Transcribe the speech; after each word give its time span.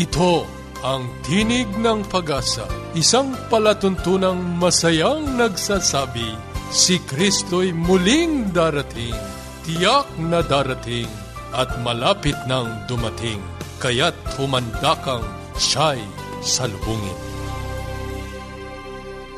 Ito 0.00 0.48
ang 0.80 1.12
Tinig 1.20 1.68
ng 1.76 2.08
Pag-asa, 2.08 2.64
isang 2.96 3.36
palatuntunang 3.52 4.56
masayang 4.56 5.36
nagsasabi, 5.36 6.40
si 6.72 6.96
Kristo'y 7.04 7.76
muling 7.76 8.48
darating, 8.48 9.12
tiyak 9.68 10.08
na 10.16 10.40
darating, 10.40 11.04
at 11.52 11.68
malapit 11.84 12.32
nang 12.48 12.88
dumating, 12.88 13.44
kaya't 13.76 14.16
humanda 14.40 14.96
kang 15.04 15.20
siya'y 15.60 16.00
salubungin. 16.40 17.20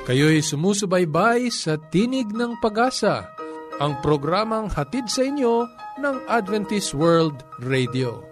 Kayo'y 0.06 0.46
sumusubaybay 0.46 1.50
sa 1.50 1.74
Tinig 1.90 2.30
ng 2.30 2.62
Pag-asa, 2.62 3.34
ang 3.82 3.98
programang 3.98 4.70
hatid 4.70 5.10
sa 5.10 5.26
inyo 5.26 5.66
ng 5.98 6.16
Adventist 6.30 6.94
World 6.94 7.42
Radio. 7.58 8.31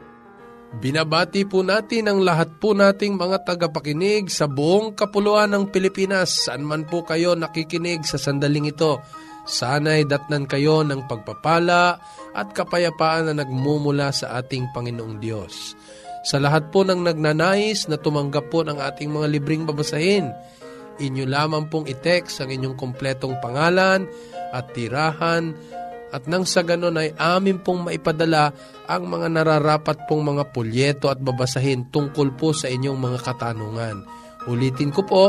Binabati 0.71 1.43
po 1.43 1.67
natin 1.67 2.07
ang 2.07 2.23
lahat 2.23 2.55
po 2.61 2.71
nating 2.71 3.19
mga 3.19 3.43
tagapakinig 3.43 4.31
sa 4.31 4.47
buong 4.47 4.95
kapuluan 4.95 5.51
ng 5.51 5.67
Pilipinas. 5.67 6.47
Saan 6.47 6.63
man 6.63 6.87
po 6.87 7.03
kayo 7.03 7.35
nakikinig 7.35 8.07
sa 8.07 8.15
sandaling 8.15 8.71
ito 8.71 9.03
Sana'y 9.41 10.05
datnan 10.05 10.45
kayo 10.45 10.85
ng 10.85 11.09
pagpapala 11.09 11.97
at 12.37 12.47
kapayapaan 12.53 13.29
na 13.29 13.41
nagmumula 13.41 14.13
sa 14.13 14.37
ating 14.37 14.69
Panginoong 14.69 15.17
Diyos. 15.17 15.73
Sa 16.21 16.37
lahat 16.37 16.69
po 16.69 16.85
ng 16.85 17.01
nagnanais 17.01 17.89
na 17.89 17.97
tumanggap 17.97 18.53
po 18.53 18.61
ng 18.61 18.77
ating 18.77 19.09
mga 19.09 19.27
libreng 19.33 19.65
babasahin, 19.65 20.29
inyo 21.01 21.25
lamang 21.25 21.65
pong 21.73 21.89
i-text 21.89 22.45
ang 22.45 22.53
inyong 22.53 22.77
kompletong 22.77 23.41
pangalan 23.41 24.05
at 24.53 24.69
tirahan 24.77 25.57
at 26.11 26.27
nang 26.27 26.43
sa 26.43 26.61
ganon 26.61 26.99
ay 26.99 27.15
amin 27.15 27.63
pong 27.63 27.87
maipadala 27.87 28.51
ang 28.85 29.07
mga 29.07 29.31
nararapat 29.31 30.05
pong 30.11 30.35
mga 30.35 30.51
pulyeto 30.51 31.07
at 31.07 31.23
babasahin 31.23 31.87
tungkol 31.87 32.35
po 32.35 32.51
sa 32.51 32.67
inyong 32.67 32.99
mga 32.99 33.19
katanungan. 33.23 34.03
Ulitin 34.51 34.91
ko 34.91 35.07
po, 35.07 35.23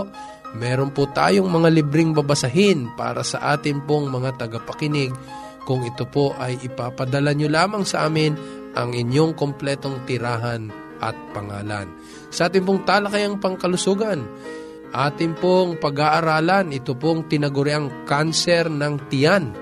meron 0.58 0.90
po 0.90 1.06
tayong 1.06 1.46
mga 1.46 1.68
libreng 1.70 2.10
babasahin 2.10 2.98
para 2.98 3.22
sa 3.22 3.54
atin 3.54 3.78
pong 3.86 4.10
mga 4.10 4.42
tagapakinig. 4.42 5.14
Kung 5.62 5.86
ito 5.86 6.02
po 6.10 6.34
ay 6.34 6.58
ipapadala 6.66 7.30
nyo 7.30 7.46
lamang 7.46 7.86
sa 7.86 8.10
amin 8.10 8.34
ang 8.74 8.90
inyong 8.90 9.38
kompletong 9.38 10.02
tirahan 10.02 10.66
at 10.98 11.14
pangalan. 11.30 11.86
Sa 12.34 12.50
ating 12.50 12.66
pong 12.66 12.82
talakayang 12.82 13.38
pangkalusugan, 13.38 14.26
ating 14.90 15.38
pong 15.38 15.78
pag-aaralan, 15.78 16.74
ito 16.74 16.98
pong 16.98 17.30
tinaguriang 17.30 18.06
kanser 18.08 18.66
ng 18.66 18.94
tiyan. 19.06 19.61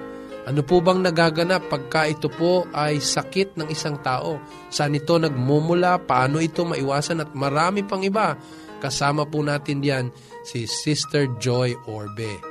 Ano 0.50 0.66
po 0.66 0.82
bang 0.82 0.98
nagaganap 0.98 1.70
pagka 1.70 2.10
ito 2.10 2.26
po 2.26 2.66
ay 2.74 2.98
sakit 2.98 3.54
ng 3.54 3.70
isang 3.70 4.02
tao? 4.02 4.42
Saan 4.66 4.98
ito 4.98 5.14
nagmumula? 5.14 6.02
Paano 6.02 6.42
ito 6.42 6.66
maiwasan? 6.66 7.22
At 7.22 7.30
marami 7.38 7.86
pang 7.86 8.02
iba. 8.02 8.34
Kasama 8.82 9.30
po 9.30 9.46
natin 9.46 9.78
diyan 9.78 10.10
si 10.42 10.66
Sister 10.66 11.38
Joy 11.38 11.78
Orbe. 11.86 12.42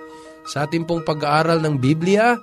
Sa 0.48 0.64
ating 0.64 0.88
pong 0.88 1.04
pag-aaral 1.04 1.60
ng 1.60 1.76
Biblia, 1.76 2.40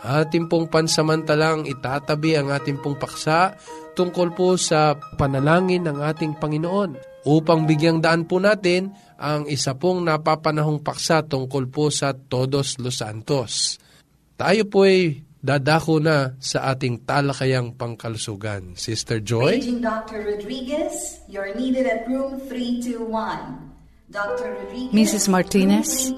ating 0.00 0.48
pong 0.48 0.72
pansamantalang 0.72 1.68
itatabi 1.68 2.40
ang 2.40 2.48
ating 2.48 2.80
pong 2.80 2.96
paksa 2.96 3.60
tungkol 3.92 4.32
po 4.32 4.56
sa 4.56 4.96
panalangin 5.20 5.84
ng 5.84 6.00
ating 6.00 6.40
Panginoon 6.40 6.96
upang 7.28 7.68
bigyang 7.68 8.00
daan 8.00 8.24
po 8.24 8.40
natin 8.40 8.96
ang 9.20 9.44
isa 9.52 9.76
pong 9.76 10.00
napapanahong 10.08 10.80
paksa 10.80 11.28
tungkol 11.28 11.68
po 11.68 11.92
sa 11.92 12.16
Todos 12.16 12.80
los 12.80 13.04
Santos. 13.04 13.83
Tayo 14.34 14.62
po 14.66 14.82
ay 14.82 15.22
dadako 15.44 16.00
na 16.00 16.34
sa 16.40 16.72
ating 16.72 17.04
talakayang 17.06 17.76
pangkalusugan. 17.76 18.74
Sister 18.74 19.20
Joy? 19.20 19.60
Paging 19.60 19.84
Dr. 19.84 20.18
Rodriguez, 20.24 21.20
you're 21.28 21.52
needed 21.54 21.86
at 21.86 22.08
room 22.08 22.40
321. 22.48 23.74
Mrs. 24.94 25.26
Martinez, 25.26 26.14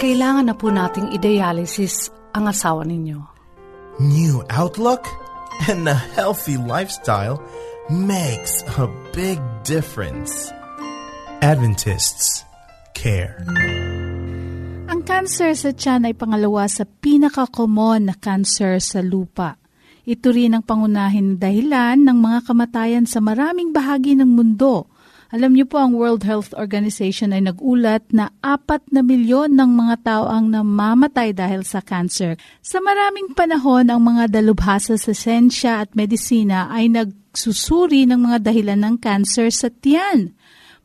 kailangan 0.00 0.48
na 0.48 0.56
po 0.56 0.72
nating 0.72 1.12
i-dialysis 1.12 2.08
ang 2.32 2.48
asawa 2.48 2.80
ninyo. 2.88 3.20
New 4.00 4.40
outlook 4.48 5.04
and 5.68 5.84
a 5.84 5.98
healthy 6.16 6.56
lifestyle 6.56 7.36
makes 7.92 8.64
a 8.80 8.88
big 9.12 9.36
difference. 9.68 10.48
Adventists 11.44 12.40
care. 12.96 13.44
Ang 15.00 15.08
cancer 15.08 15.56
sa 15.56 15.72
tiyan 15.72 16.04
ay 16.04 16.12
pangalawa 16.12 16.68
sa 16.68 16.84
pinaka-common 16.84 18.12
na 18.12 18.14
cancer 18.20 18.76
sa 18.84 19.00
lupa. 19.00 19.56
Ito 20.04 20.28
rin 20.28 20.52
ang 20.52 20.60
pangunahin 20.60 21.40
dahilan 21.40 22.04
ng 22.04 22.20
mga 22.20 22.44
kamatayan 22.44 23.08
sa 23.08 23.24
maraming 23.24 23.72
bahagi 23.72 24.12
ng 24.12 24.28
mundo– 24.28 24.84
alam 25.30 25.54
niyo 25.54 25.70
po 25.70 25.78
ang 25.78 25.94
World 25.94 26.26
Health 26.26 26.50
Organization 26.58 27.30
ay 27.30 27.46
nagulat 27.46 28.02
na 28.10 28.34
apat 28.42 28.82
na 28.90 28.98
milyon 28.98 29.54
ng 29.54 29.70
mga 29.78 29.94
tao 30.02 30.24
ang 30.26 30.50
namamatay 30.50 31.30
dahil 31.30 31.62
sa 31.62 31.78
cancer. 31.78 32.34
Sa 32.58 32.82
maraming 32.82 33.30
panahon, 33.38 33.94
ang 33.94 34.02
mga 34.02 34.26
dalubhasa 34.26 34.98
sa 34.98 35.14
sensya 35.14 35.86
at 35.86 35.94
medisina 35.94 36.66
ay 36.74 36.90
nagsusuri 36.90 38.10
ng 38.10 38.26
mga 38.26 38.42
dahilan 38.42 38.82
ng 38.82 38.96
cancer 38.98 39.54
sa 39.54 39.70
tiyan. 39.70 40.34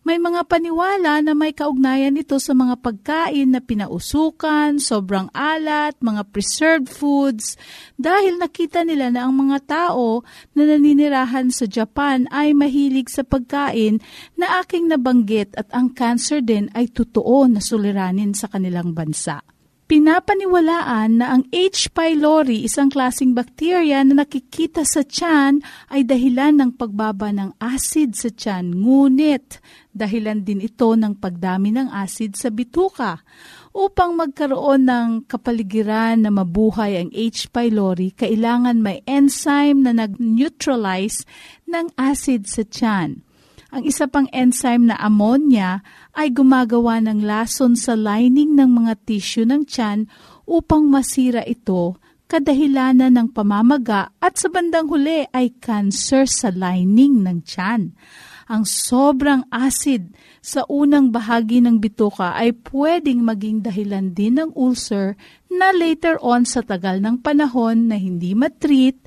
May 0.06 0.22
mga 0.22 0.46
paniwala 0.46 1.18
na 1.26 1.34
may 1.34 1.50
kaugnayan 1.50 2.14
ito 2.14 2.38
sa 2.38 2.54
mga 2.54 2.78
pagkain 2.78 3.50
na 3.50 3.58
pinausukan, 3.58 4.78
sobrang 4.78 5.34
alat, 5.34 5.98
mga 5.98 6.30
preserved 6.30 6.94
foods, 6.94 7.58
dahil 7.98 8.38
nakita 8.38 8.86
nila 8.86 9.10
na 9.10 9.26
ang 9.26 9.34
mga 9.34 9.66
tao 9.66 10.22
na 10.54 10.62
naninirahan 10.70 11.50
sa 11.50 11.66
Japan 11.66 12.30
ay 12.30 12.54
mahilig 12.54 13.10
sa 13.10 13.26
pagkain 13.26 13.98
na 14.38 14.62
aking 14.62 14.94
nabanggit 14.94 15.58
at 15.58 15.74
ang 15.74 15.90
cancer 15.90 16.38
din 16.38 16.70
ay 16.78 16.86
totoo 16.94 17.50
na 17.50 17.58
suliranin 17.58 18.38
sa 18.38 18.46
kanilang 18.46 18.94
bansa. 18.94 19.55
Pinapaniwalaan 19.86 21.22
na 21.22 21.38
ang 21.38 21.46
H. 21.54 21.94
pylori, 21.94 22.66
isang 22.66 22.90
klasing 22.90 23.38
bakterya 23.38 24.02
na 24.02 24.26
nakikita 24.26 24.82
sa 24.82 25.06
tiyan, 25.06 25.62
ay 25.94 26.02
dahilan 26.02 26.58
ng 26.58 26.72
pagbaba 26.74 27.30
ng 27.30 27.54
acid 27.62 28.18
sa 28.18 28.34
tiyan. 28.34 28.74
Ngunit, 28.82 29.62
dahilan 29.94 30.42
din 30.42 30.66
ito 30.66 30.90
ng 30.90 31.22
pagdami 31.22 31.70
ng 31.70 31.94
acid 31.94 32.34
sa 32.34 32.50
bituka. 32.50 33.22
Upang 33.78 34.18
magkaroon 34.18 34.90
ng 34.90 35.10
kapaligiran 35.30 36.18
na 36.18 36.34
mabuhay 36.34 37.06
ang 37.06 37.14
H. 37.14 37.54
pylori, 37.54 38.10
kailangan 38.10 38.82
may 38.82 39.06
enzyme 39.06 39.86
na 39.86 39.94
nag-neutralize 39.94 41.30
ng 41.70 41.94
acid 41.94 42.50
sa 42.50 42.66
tiyan. 42.66 43.22
Ang 43.74 43.90
isa 43.90 44.06
pang 44.06 44.30
enzyme 44.30 44.94
na 44.94 44.96
ammonia 45.02 45.82
ay 46.14 46.30
gumagawa 46.30 47.02
ng 47.02 47.26
lason 47.26 47.74
sa 47.74 47.98
lining 47.98 48.54
ng 48.54 48.70
mga 48.70 48.94
tissue 49.06 49.48
ng 49.48 49.66
tiyan 49.66 50.06
upang 50.46 50.86
masira 50.86 51.42
ito 51.42 51.98
kadahilanan 52.26 53.14
ng 53.14 53.28
pamamaga 53.34 54.10
at 54.18 54.38
sa 54.38 54.50
bandang 54.50 54.90
huli 54.90 55.30
ay 55.30 55.54
cancer 55.62 56.26
sa 56.26 56.50
lining 56.50 57.22
ng 57.22 57.46
tiyan. 57.46 57.94
Ang 58.46 58.62
sobrang 58.62 59.42
acid 59.50 60.14
sa 60.38 60.62
unang 60.70 61.10
bahagi 61.10 61.66
ng 61.66 61.82
bituka 61.82 62.38
ay 62.38 62.54
pwedeng 62.70 63.26
maging 63.26 63.66
dahilan 63.66 64.14
din 64.14 64.38
ng 64.38 64.54
ulcer 64.54 65.18
na 65.50 65.74
later 65.74 66.22
on 66.22 66.46
sa 66.46 66.62
tagal 66.62 67.02
ng 67.02 67.26
panahon 67.26 67.90
na 67.90 67.98
hindi 67.98 68.38
matreat 68.38 69.02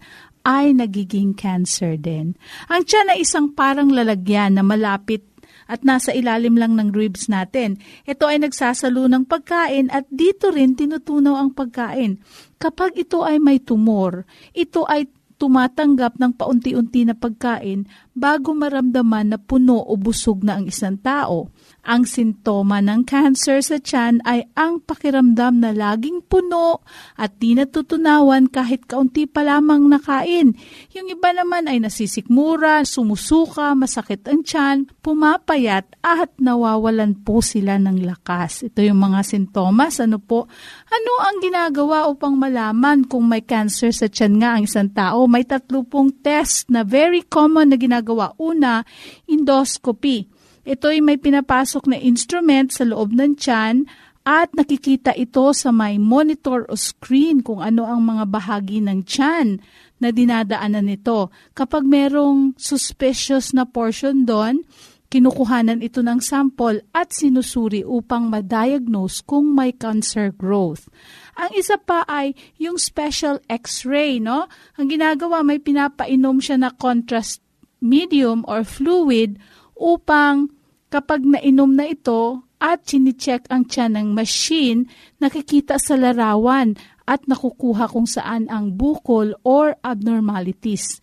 ay 0.48 0.72
nagiging 0.72 1.36
cancer 1.36 2.00
din. 2.00 2.32
Ang 2.72 2.88
tiyan 2.88 3.12
ay 3.12 3.20
isang 3.20 3.52
parang 3.52 3.92
lalagyan 3.92 4.56
na 4.56 4.64
malapit 4.64 5.20
at 5.68 5.84
nasa 5.84 6.16
ilalim 6.16 6.56
lang 6.56 6.72
ng 6.80 6.96
ribs 6.96 7.28
natin. 7.28 7.76
Ito 8.08 8.24
ay 8.24 8.40
nagsasalo 8.40 9.04
ng 9.12 9.28
pagkain 9.28 9.92
at 9.92 10.08
dito 10.08 10.48
rin 10.48 10.72
tinutunaw 10.72 11.36
ang 11.36 11.52
pagkain. 11.52 12.16
Kapag 12.56 12.96
ito 12.96 13.20
ay 13.20 13.36
may 13.36 13.60
tumor, 13.60 14.24
ito 14.56 14.88
ay 14.88 15.12
tumatanggap 15.38 16.18
ng 16.18 16.34
paunti-unti 16.34 17.06
na 17.06 17.14
pagkain 17.14 17.86
bago 18.10 18.50
maramdaman 18.56 19.36
na 19.36 19.38
puno 19.38 19.78
o 19.78 19.94
busog 19.94 20.42
na 20.42 20.58
ang 20.58 20.66
isang 20.66 20.98
tao. 20.98 21.52
Ang 21.86 22.04
sintoma 22.04 22.82
ng 22.82 23.06
cancer 23.06 23.62
sa 23.62 23.78
tiyan 23.78 24.20
ay 24.26 24.50
ang 24.58 24.82
pakiramdam 24.82 25.62
na 25.62 25.70
laging 25.70 26.26
puno 26.26 26.84
at 27.14 27.38
di 27.38 27.54
natutunawan 27.54 28.50
kahit 28.50 28.84
kaunti 28.84 29.24
pa 29.24 29.46
lamang 29.46 29.86
nakain. 29.86 30.52
Yung 30.92 31.08
iba 31.08 31.30
naman 31.30 31.70
ay 31.70 31.78
nasisikmura, 31.80 32.82
sumusuka, 32.82 33.72
masakit 33.78 34.26
ang 34.26 34.42
tiyan, 34.44 34.90
pumapayat 35.00 35.88
at 36.04 36.34
nawawalan 36.36 37.16
po 37.24 37.40
sila 37.40 37.78
ng 37.78 38.04
lakas. 38.04 38.68
Ito 38.68 38.84
yung 38.84 38.98
mga 38.98 39.24
sintomas. 39.24 40.02
Ano 40.02 40.20
po? 40.20 40.50
Ano 40.92 41.12
ang 41.24 41.38
ginagawa 41.40 42.10
upang 42.10 42.36
malaman 42.36 43.06
kung 43.06 43.30
may 43.30 43.46
cancer 43.46 43.94
sa 43.94 44.10
tiyan 44.10 44.42
nga 44.42 44.50
ang 44.58 44.62
isang 44.66 44.90
tao? 44.92 45.24
May 45.30 45.46
tatlo 45.46 45.86
pong 45.88 46.20
test 46.20 46.68
na 46.68 46.84
very 46.84 47.24
common 47.24 47.72
na 47.72 47.78
ginagawa. 47.80 48.36
Una, 48.36 48.84
endoscopy 49.24 50.37
ito 50.68 50.92
ay 50.92 51.00
may 51.00 51.16
pinapasok 51.16 51.88
na 51.88 51.96
instrument 51.96 52.68
sa 52.68 52.84
loob 52.84 53.16
ng 53.16 53.40
tiyan 53.40 53.88
at 54.28 54.52
nakikita 54.52 55.16
ito 55.16 55.56
sa 55.56 55.72
may 55.72 55.96
monitor 55.96 56.68
o 56.68 56.76
screen 56.76 57.40
kung 57.40 57.64
ano 57.64 57.88
ang 57.88 58.04
mga 58.04 58.28
bahagi 58.28 58.84
ng 58.84 59.00
tiyan 59.08 59.56
na 60.04 60.12
dinadaanan 60.12 60.84
nito. 60.84 61.32
Kapag 61.56 61.88
merong 61.88 62.52
suspicious 62.60 63.56
na 63.56 63.64
portion 63.64 64.28
doon, 64.28 64.60
kinukuhanan 65.08 65.80
ito 65.80 66.04
ng 66.04 66.20
sample 66.20 66.84
at 66.92 67.16
sinusuri 67.16 67.80
upang 67.80 68.28
ma-diagnose 68.28 69.24
kung 69.24 69.56
may 69.56 69.72
cancer 69.72 70.28
growth. 70.36 70.92
Ang 71.40 71.56
isa 71.56 71.80
pa 71.80 72.04
ay 72.04 72.36
yung 72.60 72.76
special 72.76 73.40
x-ray, 73.48 74.20
no? 74.20 74.44
Ang 74.76 74.92
ginagawa 74.92 75.40
may 75.40 75.56
pinapainom 75.56 76.44
siya 76.44 76.60
na 76.60 76.70
contrast 76.76 77.40
medium 77.80 78.44
or 78.44 78.60
fluid 78.60 79.40
upang 79.80 80.52
Kapag 80.88 81.20
nainom 81.20 81.68
na 81.76 81.84
ito 81.84 82.48
at 82.56 82.88
chinicheck 82.88 83.44
ang 83.52 83.68
tiyan 83.68 84.00
ng 84.00 84.08
machine, 84.16 84.88
nakikita 85.20 85.76
sa 85.76 86.00
larawan 86.00 86.80
at 87.04 87.28
nakukuha 87.28 87.92
kung 87.92 88.08
saan 88.08 88.48
ang 88.48 88.72
bukol 88.72 89.36
or 89.44 89.76
abnormalities. 89.84 91.00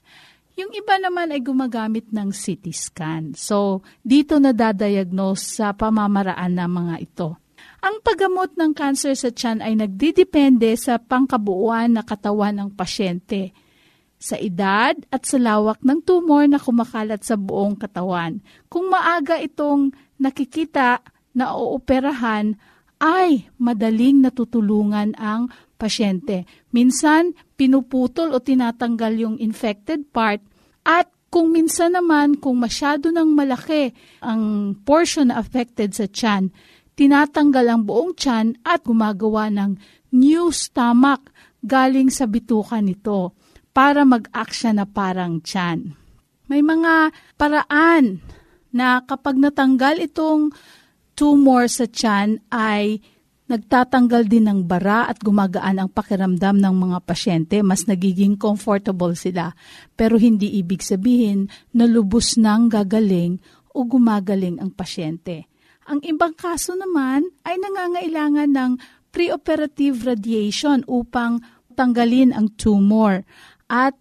Yung 0.57 0.73
iba 0.73 0.97
naman 0.97 1.29
ay 1.29 1.41
gumagamit 1.43 2.09
ng 2.09 2.33
CT 2.33 2.65
scan. 2.73 3.23
So, 3.37 3.85
dito 4.01 4.41
na 4.41 4.55
dadayagnos 4.55 5.61
sa 5.61 5.75
pamamaraan 5.75 6.57
ng 6.57 6.71
mga 6.71 6.95
ito. 7.05 7.29
Ang 7.85 8.01
paggamot 8.01 8.57
ng 8.57 8.73
cancer 8.73 9.13
sa 9.13 9.29
tiyan 9.29 9.61
ay 9.61 9.77
nagdidepende 9.77 10.73
sa 10.73 10.97
pangkabuuan 10.97 11.93
na 11.93 12.01
katawan 12.01 12.57
ng 12.57 12.69
pasyente 12.73 13.53
sa 14.15 14.39
edad 14.39 14.95
at 15.11 15.27
sa 15.27 15.37
lawak 15.37 15.83
ng 15.83 16.01
tumor 16.01 16.47
na 16.47 16.57
kumakalat 16.57 17.21
sa 17.21 17.35
buong 17.35 17.75
katawan. 17.75 18.39
Kung 18.71 18.89
maaga 18.89 19.37
itong 19.37 19.91
nakikita 20.17 21.03
na 21.35 21.53
ooperahan, 21.53 22.55
ay 23.03 23.51
madaling 23.59 24.23
natutulungan 24.23 25.19
ang 25.19 25.51
pasyente. 25.75 26.47
Minsan, 26.71 27.35
pinuputol 27.59 28.31
o 28.31 28.39
tinatanggal 28.39 29.13
yung 29.19 29.35
infected 29.37 30.07
part 30.15 30.39
at 30.87 31.11
kung 31.27 31.51
minsan 31.51 31.91
naman, 31.91 32.39
kung 32.39 32.55
masyado 32.55 33.11
ng 33.11 33.35
malaki 33.35 33.91
ang 34.23 34.71
portion 34.87 35.27
affected 35.27 35.91
sa 35.91 36.07
tiyan, 36.07 36.47
tinatanggal 36.95 37.65
ang 37.67 37.83
buong 37.83 38.15
tiyan 38.15 38.55
at 38.63 38.87
gumagawa 38.87 39.51
ng 39.51 39.75
new 40.15 40.47
stomach 40.55 41.27
galing 41.59 42.07
sa 42.07 42.23
bituka 42.23 42.79
nito 42.79 43.35
para 43.75 44.07
mag-action 44.07 44.79
na 44.79 44.87
parang 44.87 45.43
tiyan. 45.43 45.99
May 46.47 46.63
mga 46.63 47.11
paraan 47.35 48.23
na 48.71 49.03
kapag 49.03 49.35
natanggal 49.35 49.99
itong 49.99 50.55
tumor 51.11 51.67
sa 51.67 51.83
tiyan 51.83 52.39
ay 52.55 53.03
nagtatanggal 53.51 54.31
din 54.31 54.47
ng 54.47 54.59
bara 54.63 55.11
at 55.11 55.19
gumagaan 55.19 55.77
ang 55.77 55.89
pakiramdam 55.91 56.55
ng 56.55 56.75
mga 56.87 56.97
pasyente, 57.03 57.59
mas 57.61 57.83
nagiging 57.85 58.39
comfortable 58.39 59.13
sila. 59.13 59.51
Pero 59.93 60.15
hindi 60.15 60.55
ibig 60.55 60.79
sabihin 60.79 61.51
na 61.75 61.83
lubos 61.83 62.39
nang 62.39 62.71
gagaling 62.71 63.37
o 63.75 63.83
gumagaling 63.83 64.57
ang 64.63 64.71
pasyente. 64.71 65.51
Ang 65.85 66.01
ibang 66.07 66.33
kaso 66.33 66.73
naman 66.73 67.27
ay 67.45 67.59
nangangailangan 67.61 68.49
ng 68.49 68.71
preoperative 69.13 70.07
radiation 70.07 70.81
upang 70.89 71.43
tanggalin 71.75 72.31
ang 72.33 72.49
tumor 72.55 73.27
at 73.71 73.95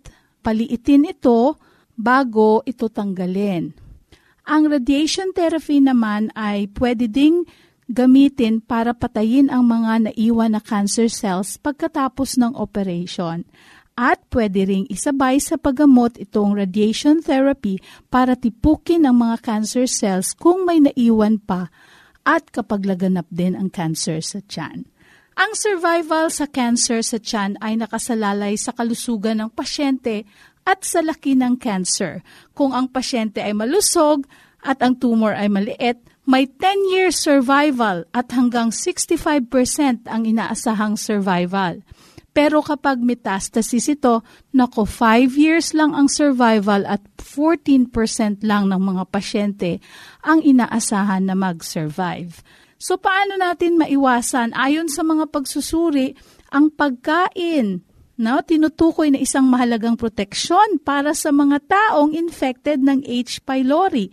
paliitin 0.44 1.08
ito 1.08 1.56
bago 1.96 2.60
ito 2.68 2.90
tanggalin. 2.90 3.72
Ang 4.44 4.62
radiation 4.68 5.32
therapy 5.32 5.80
naman 5.80 6.28
ay 6.36 6.68
pwede 6.76 7.08
ding 7.08 7.48
gamitin 7.88 8.60
para 8.60 8.92
patayin 8.92 9.48
ang 9.48 9.68
mga 9.68 10.12
naiwan 10.12 10.56
na 10.56 10.60
cancer 10.60 11.08
cells 11.08 11.56
pagkatapos 11.60 12.36
ng 12.36 12.52
operation. 12.56 13.44
At 13.94 14.26
pwede 14.34 14.66
ring 14.66 14.86
isabay 14.90 15.38
sa 15.38 15.54
paggamot 15.54 16.18
itong 16.18 16.58
radiation 16.58 17.22
therapy 17.22 17.78
para 18.10 18.34
tipukin 18.34 19.06
ang 19.06 19.22
mga 19.22 19.38
cancer 19.38 19.86
cells 19.86 20.34
kung 20.34 20.66
may 20.66 20.82
naiwan 20.82 21.38
pa 21.38 21.70
at 22.26 22.50
kapag 22.50 22.88
laganap 22.88 23.28
din 23.30 23.54
ang 23.54 23.70
cancer 23.70 24.18
sa 24.18 24.42
tiyan. 24.42 24.88
Ang 25.34 25.50
survival 25.58 26.30
sa 26.30 26.46
cancer 26.46 27.02
sa 27.02 27.18
tiyan 27.18 27.58
ay 27.58 27.74
nakasalalay 27.74 28.54
sa 28.54 28.70
kalusugan 28.70 29.42
ng 29.42 29.50
pasyente 29.50 30.22
at 30.62 30.86
sa 30.86 31.02
laki 31.02 31.34
ng 31.34 31.58
cancer. 31.58 32.22
Kung 32.54 32.70
ang 32.70 32.86
pasyente 32.86 33.42
ay 33.42 33.50
malusog 33.50 34.30
at 34.62 34.78
ang 34.78 34.94
tumor 34.94 35.34
ay 35.34 35.50
maliit, 35.50 35.98
may 36.22 36.46
10-year 36.46 37.10
survival 37.10 38.06
at 38.14 38.30
hanggang 38.30 38.70
65% 38.70 40.06
ang 40.06 40.22
inaasahang 40.22 40.94
survival. 40.94 41.82
Pero 42.34 42.62
kapag 42.62 43.02
metastasis 43.02 43.90
ito, 43.90 44.22
nako 44.54 44.86
5 44.86 45.34
years 45.34 45.74
lang 45.74 45.98
ang 45.98 46.06
survival 46.06 46.86
at 46.86 47.02
14% 47.18 47.90
lang 48.46 48.70
ng 48.70 48.82
mga 48.82 49.04
pasyente 49.10 49.82
ang 50.22 50.42
inaasahan 50.42 51.26
na 51.26 51.34
mag-survive. 51.34 52.38
So 52.76 53.00
paano 53.00 53.38
natin 53.38 53.80
maiwasan 53.80 54.52
ayon 54.54 54.90
sa 54.90 55.02
mga 55.06 55.30
pagsusuri 55.30 56.14
ang 56.50 56.70
pagkain 56.70 57.82
no, 58.14 58.38
tinutukoy 58.42 59.10
na 59.10 59.18
isang 59.18 59.46
mahalagang 59.50 59.98
proteksyon 59.98 60.78
para 60.82 61.12
sa 61.14 61.34
mga 61.34 61.58
taong 61.66 62.14
infected 62.14 62.78
ng 62.82 63.02
H. 63.02 63.42
pylori. 63.42 64.10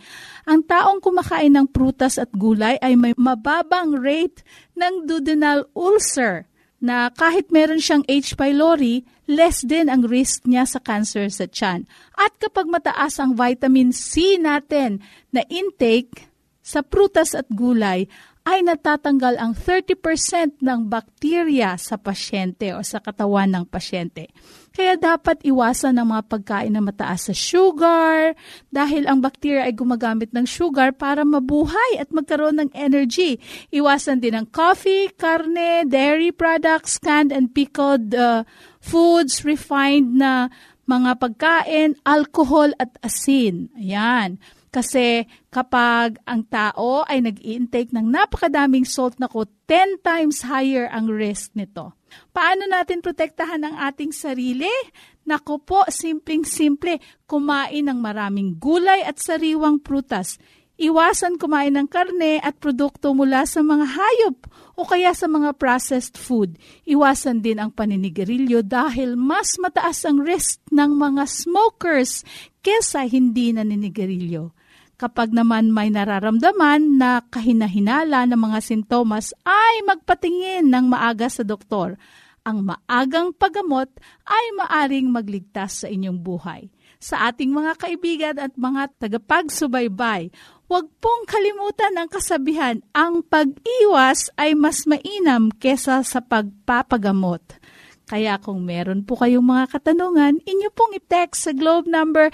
Ang 0.50 0.66
taong 0.66 1.00
kumakain 1.02 1.54
ng 1.54 1.70
prutas 1.70 2.18
at 2.18 2.34
gulay 2.34 2.82
ay 2.82 2.98
may 2.98 3.14
mababang 3.18 3.94
rate 3.98 4.42
ng 4.74 5.06
duodenal 5.06 5.70
ulcer 5.78 6.50
na 6.82 7.14
kahit 7.14 7.54
meron 7.54 7.78
siyang 7.78 8.02
H. 8.10 8.34
pylori, 8.34 9.06
less 9.30 9.62
din 9.62 9.86
ang 9.86 10.02
risk 10.02 10.50
niya 10.50 10.66
sa 10.66 10.82
cancer 10.82 11.30
sa 11.30 11.46
tiyan. 11.46 11.86
At 12.18 12.42
kapag 12.42 12.66
mataas 12.66 13.22
ang 13.22 13.38
vitamin 13.38 13.94
C 13.94 14.42
natin 14.42 14.98
na 15.30 15.46
intake 15.46 16.26
sa 16.66 16.82
prutas 16.82 17.38
at 17.38 17.46
gulay, 17.54 18.10
ay 18.42 18.66
natatanggal 18.66 19.38
ang 19.38 19.54
30% 19.54 20.66
ng 20.66 20.80
bakterya 20.90 21.78
sa 21.78 22.02
pasyente 22.02 22.74
o 22.74 22.82
sa 22.82 22.98
katawan 22.98 23.46
ng 23.54 23.66
pasyente. 23.70 24.34
Kaya 24.74 24.98
dapat 24.98 25.46
iwasan 25.46 26.00
ang 26.00 26.16
mga 26.16 26.24
pagkain 26.32 26.74
na 26.74 26.82
mataas 26.82 27.30
sa 27.30 27.36
sugar 27.36 28.34
dahil 28.74 29.06
ang 29.06 29.22
bakterya 29.22 29.70
ay 29.70 29.76
gumagamit 29.78 30.34
ng 30.34 30.48
sugar 30.48 30.90
para 30.96 31.22
mabuhay 31.22 32.02
at 32.02 32.10
magkaroon 32.10 32.58
ng 32.66 32.72
energy. 32.74 33.38
Iwasan 33.70 34.24
din 34.24 34.34
ang 34.34 34.48
coffee, 34.50 35.12
karne, 35.14 35.86
dairy 35.86 36.34
products, 36.34 36.98
canned 36.98 37.30
and 37.30 37.54
pickled 37.54 38.16
uh, 38.18 38.42
foods, 38.82 39.46
refined 39.46 40.18
na 40.18 40.50
mga 40.90 41.20
pagkain, 41.22 41.90
alcohol 42.08 42.74
at 42.82 42.96
asin. 43.06 43.70
Ayan. 43.78 44.42
Kasi 44.72 45.28
kapag 45.52 46.16
ang 46.24 46.48
tao 46.48 47.04
ay 47.04 47.20
nag-intake 47.20 47.92
ng 47.92 48.08
napakadaming 48.08 48.88
salt 48.88 49.20
na 49.20 49.28
ko, 49.28 49.44
10 49.68 50.00
times 50.00 50.48
higher 50.48 50.88
ang 50.88 51.12
risk 51.12 51.52
nito. 51.60 51.92
Paano 52.32 52.64
natin 52.72 53.04
protektahan 53.04 53.68
ang 53.68 53.76
ating 53.92 54.16
sarili? 54.16 54.72
Nako 55.28 55.60
po, 55.60 55.84
simpleng-simple, 55.92 57.04
kumain 57.28 57.84
ng 57.84 58.00
maraming 58.00 58.56
gulay 58.56 59.04
at 59.04 59.20
sariwang 59.20 59.84
prutas. 59.84 60.40
Iwasan 60.80 61.36
kumain 61.36 61.76
ng 61.76 61.92
karne 61.92 62.40
at 62.40 62.56
produkto 62.58 63.12
mula 63.12 63.44
sa 63.44 63.60
mga 63.60 63.86
hayop 63.86 64.50
o 64.80 64.88
kaya 64.88 65.12
sa 65.12 65.28
mga 65.28 65.54
processed 65.60 66.16
food. 66.16 66.56
Iwasan 66.88 67.44
din 67.44 67.60
ang 67.60 67.76
paninigarilyo 67.76 68.64
dahil 68.64 69.20
mas 69.20 69.60
mataas 69.60 70.08
ang 70.08 70.24
risk 70.24 70.64
ng 70.72 70.96
mga 70.96 71.28
smokers 71.28 72.24
kesa 72.64 73.04
hindi 73.04 73.52
naninigarilyo. 73.52 74.56
Kapag 75.02 75.34
naman 75.34 75.74
may 75.74 75.90
nararamdaman 75.90 77.02
na 77.02 77.26
kahinahinala 77.26 78.30
ng 78.30 78.38
mga 78.38 78.60
sintomas 78.62 79.34
ay 79.42 79.82
magpatingin 79.82 80.70
ng 80.70 80.94
maaga 80.94 81.26
sa 81.26 81.42
doktor. 81.42 81.98
ang 82.42 82.66
maagang 82.66 83.30
paggamot 83.38 83.86
ay 84.26 84.46
maaring 84.58 85.14
magligtas 85.14 85.86
sa 85.86 85.88
inyong 85.90 86.18
buhay. 86.18 86.74
Sa 86.98 87.30
ating 87.30 87.54
mga 87.54 87.78
kaibigan 87.78 88.36
at 88.42 88.54
mga 88.58 88.98
tagapagsubaybay, 88.98 90.34
huwag 90.66 90.86
pong 90.98 91.24
kalimutan 91.30 91.94
ang 92.02 92.10
kasabihan, 92.10 92.82
ang 92.98 93.22
pag-iwas 93.26 94.34
ay 94.42 94.58
mas 94.58 94.90
mainam 94.90 95.54
kesa 95.54 96.02
sa 96.02 96.18
pagpapagamot. 96.18 97.61
Kaya 98.12 98.36
kung 98.44 98.68
meron 98.68 99.08
po 99.08 99.16
kayong 99.16 99.48
mga 99.48 99.72
katanungan, 99.72 100.44
inyo 100.44 100.68
pong 100.76 101.00
i-text 101.00 101.48
sa 101.48 101.56
globe 101.56 101.88
number 101.88 102.28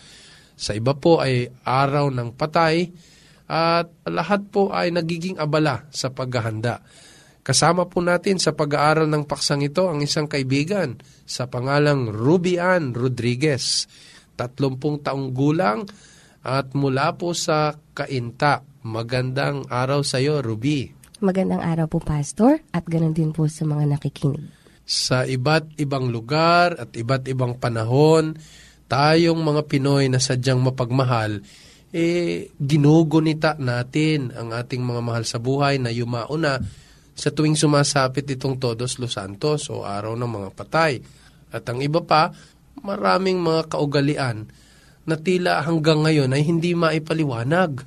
Sa 0.58 0.74
iba 0.74 0.96
po 0.96 1.22
ay 1.22 1.52
araw 1.62 2.10
ng 2.10 2.34
patay 2.34 2.90
at 3.46 3.86
lahat 4.08 4.50
po 4.50 4.74
ay 4.74 4.90
nagiging 4.90 5.38
abala 5.38 5.86
sa 5.94 6.10
paghahanda. 6.10 6.82
Kasama 7.50 7.90
po 7.90 7.98
natin 7.98 8.38
sa 8.38 8.54
pag-aaral 8.54 9.10
ng 9.10 9.26
paksang 9.26 9.66
ito 9.66 9.90
ang 9.90 9.98
isang 10.06 10.30
kaibigan 10.30 10.94
sa 11.26 11.50
pangalang 11.50 12.06
Ruby 12.06 12.62
Ann 12.62 12.94
Rodriguez. 12.94 13.90
Tatlumpung 14.38 15.02
taong 15.02 15.34
gulang 15.34 15.82
at 16.46 16.70
mula 16.78 17.10
po 17.18 17.34
sa 17.34 17.74
Kainta. 17.90 18.62
Magandang 18.86 19.66
araw 19.66 20.06
sa 20.06 20.22
iyo, 20.22 20.38
Ruby. 20.38 20.94
Magandang 21.18 21.58
araw 21.58 21.90
po, 21.90 21.98
Pastor, 21.98 22.62
at 22.70 22.86
ganoon 22.86 23.18
din 23.18 23.34
po 23.34 23.50
sa 23.50 23.66
mga 23.66 23.98
nakikinig. 23.98 24.46
Sa 24.86 25.26
iba't 25.26 25.74
ibang 25.82 26.06
lugar 26.06 26.78
at 26.78 26.94
iba't 26.94 27.26
ibang 27.26 27.58
panahon, 27.58 28.38
tayong 28.86 29.42
mga 29.42 29.66
Pinoy 29.66 30.06
na 30.06 30.22
sadyang 30.22 30.62
mapagmahal, 30.62 31.42
eh, 31.90 32.54
ginugunita 32.62 33.58
natin 33.58 34.30
ang 34.38 34.54
ating 34.54 34.86
mga 34.86 35.02
mahal 35.02 35.26
sa 35.26 35.42
buhay 35.42 35.82
na 35.82 35.90
yumauna 35.90 36.62
sa 37.14 37.28
tuwing 37.34 37.58
sumasapit 37.58 38.26
itong 38.26 38.56
Todos 38.56 38.98
Los 38.98 39.16
Santos 39.18 39.68
o 39.68 39.84
Araw 39.84 40.16
ng 40.16 40.30
Mga 40.30 40.50
Patay. 40.56 40.92
At 41.50 41.66
ang 41.66 41.82
iba 41.82 42.00
pa, 42.00 42.30
maraming 42.80 43.42
mga 43.42 43.70
kaugalian 43.70 44.48
na 45.04 45.16
tila 45.18 45.60
hanggang 45.64 46.06
ngayon 46.06 46.30
ay 46.30 46.42
hindi 46.46 46.72
maipaliwanag 46.72 47.82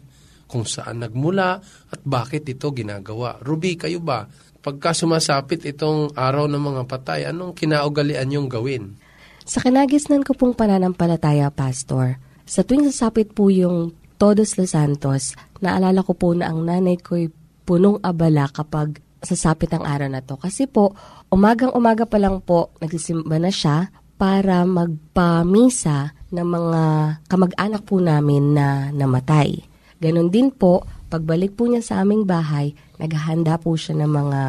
kung 0.50 0.68
saan 0.68 1.02
nagmula 1.02 1.58
at 1.90 2.02
bakit 2.06 2.46
ito 2.46 2.70
ginagawa. 2.70 3.42
Ruby, 3.42 3.80
kayo 3.80 4.04
ba? 4.04 4.30
Pagka 4.64 4.96
sumasapit 4.96 5.66
itong 5.66 6.14
araw 6.16 6.48
ng 6.48 6.62
mga 6.62 6.84
patay, 6.88 7.28
anong 7.28 7.58
kinaugalian 7.58 8.32
yung 8.32 8.48
gawin? 8.48 8.96
Sa 9.44 9.60
kinagisnan 9.60 10.24
ko 10.24 10.38
pong 10.38 10.56
pananampalataya, 10.56 11.52
Pastor, 11.52 12.16
sa 12.48 12.64
tuwing 12.64 12.88
sasapit 12.88 13.36
po 13.36 13.52
yung 13.52 13.92
Todos 14.16 14.56
Los 14.56 14.72
Santos, 14.72 15.36
naalala 15.60 16.00
ko 16.00 16.16
po 16.16 16.32
na 16.32 16.48
ang 16.48 16.64
nanay 16.64 16.96
ko'y 16.96 17.28
punong 17.68 18.00
abala 18.04 18.48
kapag 18.48 19.04
sasapit 19.24 19.72
ang 19.72 19.88
araw 19.88 20.12
na 20.12 20.22
to. 20.22 20.36
Kasi 20.36 20.68
po, 20.68 20.94
umagang-umaga 21.32 22.04
pa 22.06 22.20
lang 22.20 22.44
po, 22.44 22.76
nagsisimba 22.84 23.40
na 23.40 23.50
siya 23.50 23.90
para 24.20 24.64
magpamisa 24.68 26.14
ng 26.30 26.48
mga 26.48 26.84
kamag-anak 27.28 27.82
po 27.84 27.98
namin 28.00 28.56
na 28.56 28.92
namatay. 28.94 29.64
Ganon 30.04 30.30
din 30.30 30.52
po, 30.52 30.84
pagbalik 31.08 31.56
po 31.56 31.66
niya 31.66 31.82
sa 31.82 31.94
aming 32.04 32.28
bahay, 32.28 32.76
naghahanda 33.00 33.56
po 33.58 33.74
siya 33.80 34.04
ng 34.04 34.12
mga 34.12 34.42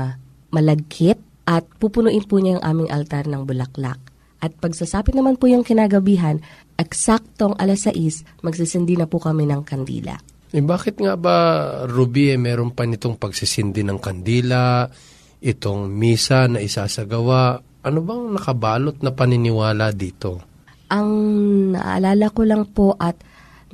malagkit 0.50 1.18
at 1.46 1.64
pupunuin 1.78 2.24
po 2.26 2.40
niya 2.40 2.58
yung 2.58 2.66
aming 2.66 2.90
altar 2.90 3.24
ng 3.26 3.46
bulaklak. 3.46 3.98
At 4.44 4.52
pagsasapit 4.60 5.16
naman 5.16 5.40
po 5.40 5.48
yung 5.48 5.64
kinagabihan, 5.64 6.42
eksaktong 6.76 7.56
alas 7.56 7.88
6, 7.88 8.44
magsisindi 8.44 8.98
na 8.98 9.08
po 9.08 9.16
kami 9.16 9.48
ng 9.48 9.64
kandila. 9.64 10.20
Eh, 10.54 10.62
bakit 10.62 11.02
nga 11.02 11.18
ba, 11.18 11.36
Ruby, 11.90 12.30
eh, 12.30 12.38
meron 12.38 12.70
pa 12.70 12.86
nitong 12.86 13.18
pagsisindi 13.18 13.82
ng 13.82 13.98
kandila, 13.98 14.86
itong 15.42 15.90
misa 15.90 16.46
na 16.46 16.62
isasagawa? 16.62 17.58
Ano 17.82 17.98
bang 18.06 18.38
nakabalot 18.38 19.02
na 19.02 19.10
paniniwala 19.10 19.90
dito? 19.90 20.38
Ang 20.94 21.10
naalala 21.74 22.30
ko 22.30 22.46
lang 22.46 22.70
po 22.70 22.94
at 22.94 23.18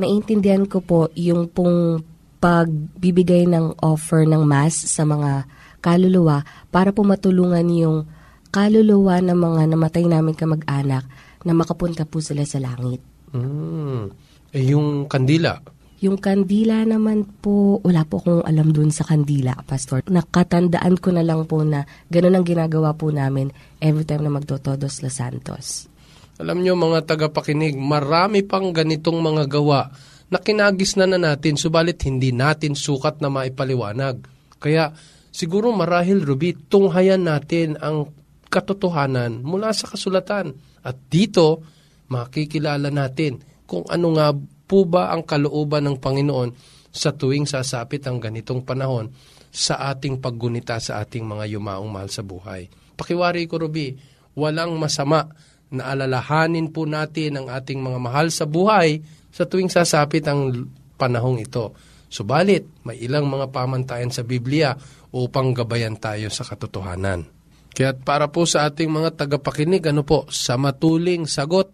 naintindihan 0.00 0.64
ko 0.64 0.80
po 0.80 1.12
yung 1.12 1.52
pong 1.52 2.00
pagbibigay 2.40 3.44
ng 3.44 3.84
offer 3.84 4.24
ng 4.24 4.40
mass 4.48 4.88
sa 4.88 5.04
mga 5.04 5.44
kaluluwa 5.84 6.48
para 6.72 6.96
po 6.96 7.04
matulungan 7.04 7.68
yung 7.68 8.08
kaluluwa 8.48 9.20
ng 9.20 9.36
mga 9.36 9.62
namatay 9.68 10.08
namin 10.08 10.32
kamag-anak 10.32 11.04
na 11.44 11.52
makapunta 11.52 12.08
po 12.08 12.24
sila 12.24 12.48
sa 12.48 12.56
langit. 12.56 13.04
Mm. 13.36 14.08
Eh, 14.56 14.64
yung 14.72 15.04
kandila? 15.04 15.60
Yung 16.00 16.16
kandila 16.16 16.80
naman 16.88 17.28
po, 17.44 17.76
wala 17.84 18.08
po 18.08 18.24
akong 18.24 18.40
alam 18.48 18.72
dun 18.72 18.88
sa 18.88 19.04
kandila, 19.04 19.52
Pastor. 19.68 20.00
Nakatandaan 20.08 20.96
ko 20.96 21.12
na 21.12 21.20
lang 21.20 21.44
po 21.44 21.60
na 21.60 21.84
ganun 22.08 22.40
ang 22.40 22.46
ginagawa 22.48 22.96
po 22.96 23.12
namin 23.12 23.52
every 23.84 24.08
time 24.08 24.24
na 24.24 24.32
magtotodos 24.32 25.04
Los 25.04 25.20
Santos. 25.20 25.92
Alam 26.40 26.64
nyo 26.64 26.72
mga 26.72 27.04
tagapakinig, 27.04 27.76
marami 27.76 28.40
pang 28.40 28.72
ganitong 28.72 29.20
mga 29.20 29.44
gawa 29.44 29.92
na 30.32 30.40
kinagis 30.40 30.96
na 30.96 31.04
na 31.04 31.20
natin, 31.20 31.60
subalit 31.60 32.00
hindi 32.08 32.32
natin 32.32 32.72
sukat 32.72 33.20
na 33.20 33.28
maipaliwanag. 33.28 34.24
Kaya 34.56 34.96
siguro 35.28 35.68
marahil, 35.68 36.24
Ruby, 36.24 36.56
tunghayan 36.72 37.28
natin 37.28 37.76
ang 37.76 38.08
katotohanan 38.48 39.44
mula 39.44 39.76
sa 39.76 39.84
kasulatan. 39.84 40.56
At 40.80 40.96
dito, 41.12 41.60
makikilala 42.08 42.88
natin 42.88 43.44
kung 43.68 43.84
ano 43.84 44.16
nga 44.16 44.32
po 44.70 44.86
ba 44.86 45.10
ang 45.10 45.26
kalooban 45.26 45.82
ng 45.90 45.98
Panginoon 45.98 46.54
sa 46.94 47.10
tuwing 47.10 47.50
sasapit 47.50 48.06
ang 48.06 48.22
ganitong 48.22 48.62
panahon 48.62 49.10
sa 49.50 49.90
ating 49.90 50.22
paggunita 50.22 50.78
sa 50.78 51.02
ating 51.02 51.26
mga 51.26 51.58
yumaong 51.58 51.90
mahal 51.90 52.06
sa 52.06 52.22
buhay. 52.22 52.70
Pakiwari 52.94 53.50
ko, 53.50 53.58
Ruby, 53.58 53.98
walang 54.38 54.78
masama 54.78 55.26
na 55.74 55.90
alalahanin 55.90 56.70
po 56.70 56.86
natin 56.86 57.42
ang 57.42 57.46
ating 57.50 57.82
mga 57.82 57.98
mahal 57.98 58.30
sa 58.30 58.46
buhay 58.46 59.02
sa 59.34 59.46
tuwing 59.46 59.70
sasapit 59.70 60.22
ang 60.30 60.70
panahong 60.94 61.42
ito. 61.42 61.74
Subalit, 62.10 62.66
may 62.86 62.98
ilang 63.02 63.26
mga 63.26 63.50
pamantayan 63.50 64.10
sa 64.10 64.22
Biblia 64.26 64.74
upang 65.14 65.54
gabayan 65.54 65.98
tayo 65.98 66.30
sa 66.30 66.46
katotohanan. 66.46 67.26
Kaya 67.70 67.94
para 67.94 68.30
po 68.30 68.46
sa 68.46 68.66
ating 68.66 68.90
mga 68.90 69.14
tagapakinig, 69.14 69.82
ano 69.86 70.02
po, 70.02 70.26
sa 70.30 70.58
matuling 70.58 71.26
sagot, 71.30 71.70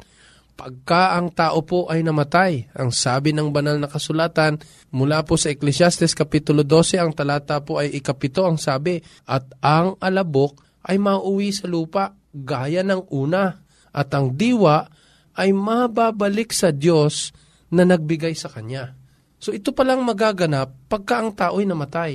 pagka 0.57 1.21
ang 1.21 1.31
tao 1.37 1.61
po 1.63 1.85
ay 1.93 2.01
namatay, 2.01 2.73
ang 2.73 2.89
sabi 2.89 3.37
ng 3.37 3.53
banal 3.53 3.77
na 3.77 3.93
kasulatan, 3.93 4.57
mula 4.97 5.21
po 5.23 5.37
sa 5.37 5.53
Ecclesiastes 5.53 6.17
Kapitulo 6.17 6.65
12, 6.65 6.97
ang 6.97 7.13
talata 7.13 7.61
po 7.61 7.77
ay 7.77 7.93
ikapito 7.93 8.49
ang 8.49 8.57
sabi, 8.57 8.97
at 9.29 9.45
ang 9.61 10.01
alabok 10.01 10.57
ay 10.89 10.97
mauwi 10.97 11.53
sa 11.53 11.69
lupa, 11.69 12.17
gaya 12.33 12.81
ng 12.81 13.13
una, 13.13 13.53
at 13.93 14.09
ang 14.17 14.33
diwa 14.33 14.89
ay 15.37 15.53
mababalik 15.53 16.57
sa 16.57 16.73
Diyos 16.73 17.37
na 17.69 17.85
nagbigay 17.85 18.33
sa 18.33 18.49
Kanya. 18.49 18.97
So 19.37 19.53
ito 19.53 19.77
palang 19.77 20.01
magaganap 20.01 20.89
pagka 20.89 21.21
ang 21.21 21.37
tao 21.37 21.61
ay 21.61 21.69
namatay 21.69 22.13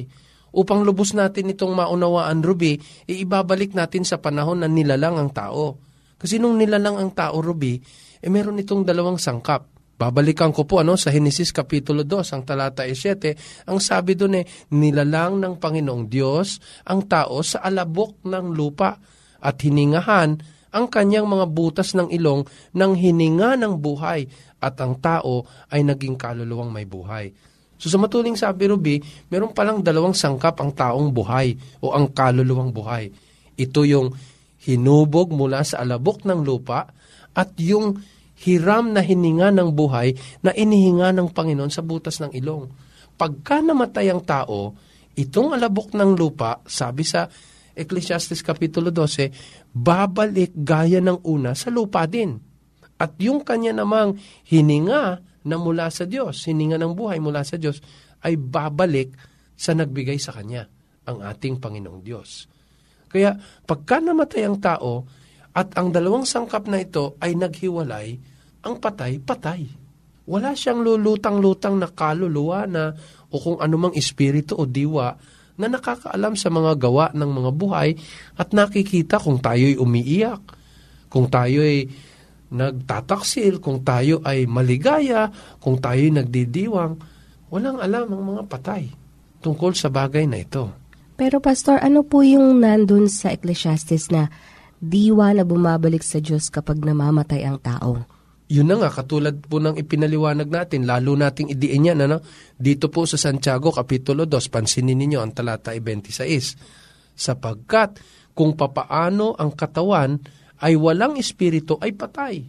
upang 0.52 0.82
lubos 0.84 1.14
natin 1.16 1.54
itong 1.54 1.72
maunawaan, 1.72 2.44
Ruby, 2.44 2.82
iibabalik 3.08 3.72
natin 3.72 4.04
sa 4.04 4.20
panahon 4.20 4.66
na 4.66 4.68
nilalang 4.68 5.16
ang 5.16 5.32
tao. 5.32 5.80
Kasi 6.22 6.38
nung 6.38 6.62
nilalang 6.62 7.02
ang 7.02 7.10
tao, 7.18 7.42
Ruby, 7.42 7.82
eh 8.22 8.30
meron 8.30 8.62
itong 8.62 8.86
dalawang 8.86 9.18
sangkap. 9.18 9.66
Babalikan 9.98 10.54
ko 10.54 10.66
po 10.66 10.82
ano 10.82 10.98
sa 10.98 11.10
Henesis 11.10 11.50
Kapitulo 11.50 12.06
2, 12.06 12.34
ang 12.34 12.42
talata 12.46 12.86
7, 12.86 13.70
ang 13.70 13.78
sabi 13.82 14.14
doon 14.14 14.42
eh, 14.42 14.46
nilalang 14.74 15.42
ng 15.42 15.58
Panginoong 15.62 16.06
Diyos 16.10 16.58
ang 16.90 17.06
tao 17.06 17.42
sa 17.46 17.62
alabok 17.62 18.26
ng 18.26 18.46
lupa 18.54 18.98
at 19.42 19.56
hiningahan 19.62 20.38
ang 20.74 20.86
kanyang 20.90 21.30
mga 21.30 21.46
butas 21.54 21.94
ng 21.94 22.10
ilong 22.14 22.46
ng 22.74 22.92
hininga 22.98 23.62
ng 23.62 23.78
buhay 23.78 24.26
at 24.58 24.74
ang 24.82 24.98
tao 24.98 25.46
ay 25.70 25.86
naging 25.86 26.18
kaluluwang 26.18 26.74
may 26.74 26.90
buhay. 26.90 27.30
So 27.82 27.90
sa 27.90 27.98
matuling 27.98 28.38
sabi 28.38 28.70
Ruby, 28.70 29.02
meron 29.30 29.58
palang 29.58 29.82
dalawang 29.82 30.14
sangkap 30.14 30.58
ang 30.62 30.74
taong 30.74 31.10
buhay 31.14 31.58
o 31.82 31.94
ang 31.94 32.14
kaluluwang 32.14 32.70
buhay. 32.70 33.10
Ito 33.58 33.86
yung 33.86 34.14
hinubog 34.62 35.34
mula 35.34 35.66
sa 35.66 35.82
alabok 35.82 36.26
ng 36.26 36.46
lupa 36.46 36.90
at 37.34 37.58
yung 37.58 37.98
hiram 38.42 38.94
na 38.94 39.02
hininga 39.06 39.54
ng 39.54 39.70
buhay 39.74 40.18
na 40.42 40.52
inihinga 40.54 41.14
ng 41.14 41.30
Panginoon 41.30 41.72
sa 41.74 41.86
butas 41.86 42.18
ng 42.22 42.34
ilong. 42.34 42.70
Pagka 43.18 43.62
namatay 43.62 44.10
ang 44.10 44.26
tao, 44.26 44.74
itong 45.14 45.54
alabok 45.54 45.94
ng 45.94 46.18
lupa, 46.18 46.62
sabi 46.66 47.06
sa 47.06 47.30
Ecclesiastes 47.78 48.42
Kapitulo 48.42 48.90
12, 48.90 49.72
babalik 49.72 50.52
gaya 50.58 51.00
ng 51.00 51.22
una 51.26 51.54
sa 51.54 51.70
lupa 51.70 52.10
din. 52.10 52.36
At 52.98 53.18
yung 53.22 53.42
kanya 53.42 53.74
namang 53.74 54.18
hininga 54.50 55.04
na 55.46 55.56
mula 55.58 55.90
sa 55.90 56.06
Diyos, 56.06 56.46
hininga 56.46 56.78
ng 56.78 56.94
buhay 56.94 57.18
mula 57.18 57.42
sa 57.42 57.58
Diyos, 57.58 57.82
ay 58.22 58.38
babalik 58.38 59.18
sa 59.58 59.74
nagbigay 59.74 60.18
sa 60.22 60.34
kanya, 60.34 60.70
ang 61.06 61.22
ating 61.26 61.58
Panginoong 61.58 62.02
Diyos. 62.06 62.46
Kaya 63.12 63.36
pagka 63.68 64.00
namatay 64.00 64.48
ang 64.48 64.58
tao, 64.58 65.04
at 65.52 65.76
ang 65.76 65.92
dalawang 65.92 66.24
sangkap 66.24 66.64
na 66.72 66.80
ito 66.80 67.20
ay 67.20 67.36
naghiwalay, 67.36 68.16
ang 68.64 68.80
patay, 68.80 69.20
patay. 69.20 69.68
Wala 70.24 70.56
siyang 70.56 70.80
lulutang-lutang 70.80 71.76
na 71.76 71.92
kaluluwa 71.92 72.64
na 72.72 72.96
o 73.28 73.36
kung 73.36 73.60
anumang 73.60 73.92
espiritu 74.00 74.56
o 74.56 74.64
diwa 74.64 75.12
na 75.60 75.68
nakakaalam 75.68 76.40
sa 76.40 76.48
mga 76.48 76.72
gawa 76.80 77.06
ng 77.12 77.32
mga 77.36 77.52
buhay 77.52 77.90
at 78.40 78.56
nakikita 78.56 79.20
kung 79.20 79.44
tayo'y 79.44 79.76
umiiyak, 79.76 80.40
kung 81.12 81.28
tayo'y 81.28 81.92
nagtataksil, 82.52 83.60
kung 83.60 83.84
tayo 83.84 84.24
ay 84.24 84.48
maligaya, 84.48 85.32
kung 85.60 85.80
tayo'y 85.80 86.16
nagdidiwang. 86.16 86.96
Walang 87.52 87.84
alam 87.84 88.08
ang 88.08 88.24
mga 88.36 88.44
patay 88.48 88.88
tungkol 89.44 89.76
sa 89.76 89.92
bagay 89.92 90.24
na 90.28 90.40
ito. 90.40 90.81
Pero 91.22 91.38
Pastor, 91.38 91.78
ano 91.86 92.02
po 92.02 92.26
yung 92.26 92.66
nandun 92.66 93.06
sa 93.06 93.30
Ecclesiastes 93.30 94.10
na 94.10 94.34
diwa 94.82 95.30
na 95.38 95.46
bumabalik 95.46 96.02
sa 96.02 96.18
Diyos 96.18 96.50
kapag 96.50 96.82
namamatay 96.82 97.46
ang 97.46 97.62
tao? 97.62 98.10
Yun 98.50 98.66
na 98.66 98.82
nga, 98.82 98.90
katulad 98.90 99.38
po 99.46 99.62
ng 99.62 99.78
ipinaliwanag 99.78 100.50
natin, 100.50 100.90
lalo 100.90 101.14
nating 101.14 101.54
idiin 101.54 101.94
yan, 101.94 102.10
ano? 102.10 102.26
Dito 102.58 102.90
po 102.90 103.06
sa 103.06 103.22
Santiago, 103.22 103.70
Kapitulo 103.70 104.26
2, 104.26 104.50
pansinin 104.50 104.98
ninyo 104.98 105.22
ang 105.22 105.30
talata 105.30 105.70
26. 105.78 107.14
Sapagkat 107.14 108.02
kung 108.34 108.58
papaano 108.58 109.38
ang 109.38 109.54
katawan 109.54 110.18
ay 110.66 110.74
walang 110.74 111.22
espiritu 111.22 111.78
ay 111.86 111.94
patay. 111.94 112.42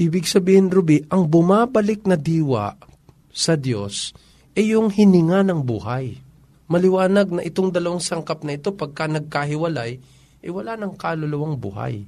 Ibig 0.00 0.24
sabihin, 0.24 0.72
Ruby, 0.72 1.04
ang 1.12 1.28
bumabalik 1.28 2.08
na 2.08 2.16
diwa 2.16 2.80
sa 3.28 3.60
Diyos 3.60 4.16
ay 4.56 4.72
yung 4.72 4.88
hininga 4.88 5.44
ng 5.52 5.60
buhay. 5.60 6.25
Maliwanag 6.66 7.30
na 7.30 7.42
itong 7.46 7.70
dalawang 7.70 8.02
sangkap 8.02 8.42
na 8.42 8.58
ito, 8.58 8.74
pagka 8.74 9.06
nagkahiwalay, 9.06 10.02
eh 10.42 10.50
wala 10.50 10.74
ng 10.74 10.98
kaluluwang 10.98 11.58
buhay. 11.58 12.02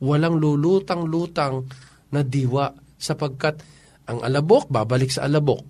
Walang 0.00 0.40
lulutang-lutang 0.40 1.68
na 2.12 2.24
diwa 2.24 2.72
sapagkat 2.96 3.60
ang 4.08 4.24
alabok 4.24 4.72
babalik 4.72 5.12
sa 5.12 5.28
alabok 5.28 5.60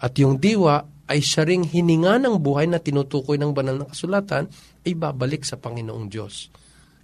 at 0.00 0.16
yung 0.16 0.40
diwa 0.40 0.80
ay 1.04 1.20
siya 1.20 1.44
ring 1.44 1.68
hininga 1.68 2.16
ng 2.16 2.40
buhay 2.40 2.64
na 2.64 2.80
tinutukoy 2.80 3.36
ng 3.36 3.52
banal 3.52 3.76
na 3.76 3.86
kasulatan 3.88 4.48
ay 4.84 4.92
babalik 4.96 5.44
sa 5.44 5.60
Panginoong 5.60 6.08
Diyos. 6.08 6.48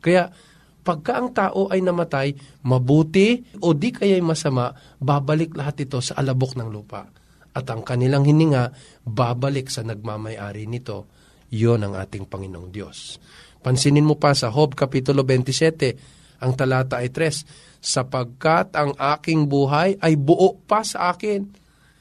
Kaya 0.01 0.33
pagka 0.81 1.21
ang 1.21 1.37
tao 1.37 1.69
ay 1.69 1.85
namatay, 1.85 2.33
mabuti 2.65 3.45
o 3.61 3.77
di 3.77 3.93
kaya'y 3.93 4.25
masama, 4.25 4.73
babalik 4.97 5.53
lahat 5.53 5.85
ito 5.85 6.01
sa 6.01 6.17
alabok 6.17 6.57
ng 6.57 6.69
lupa. 6.73 7.05
At 7.51 7.67
ang 7.71 7.83
kanilang 7.83 8.27
hininga, 8.27 8.71
babalik 9.03 9.69
sa 9.69 9.83
nagmamayari 9.83 10.71
nito. 10.71 11.11
Yon 11.51 11.83
ang 11.83 11.99
ating 11.99 12.31
Panginoong 12.31 12.71
Diyos. 12.71 13.19
Pansinin 13.61 14.07
mo 14.07 14.17
pa 14.17 14.33
sa 14.33 14.49
Job 14.49 14.79
Kapitulo 14.79 15.27
27, 15.27 16.41
ang 16.41 16.53
talata 16.57 17.03
ay 17.03 17.13
3, 17.13 17.83
sapagkat 17.83 18.73
ang 18.73 18.97
aking 18.97 19.51
buhay 19.51 19.99
ay 20.01 20.15
buo 20.17 20.57
pa 20.65 20.81
sa 20.81 21.13
akin 21.13 21.45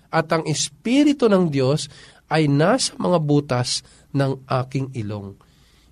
at 0.10 0.28
ang 0.32 0.44
Espiritu 0.46 1.28
ng 1.28 1.50
Diyos 1.50 1.92
ay 2.30 2.46
nasa 2.48 2.94
mga 2.96 3.20
butas 3.20 3.82
ng 4.14 4.46
aking 4.46 4.94
ilong. 4.98 5.38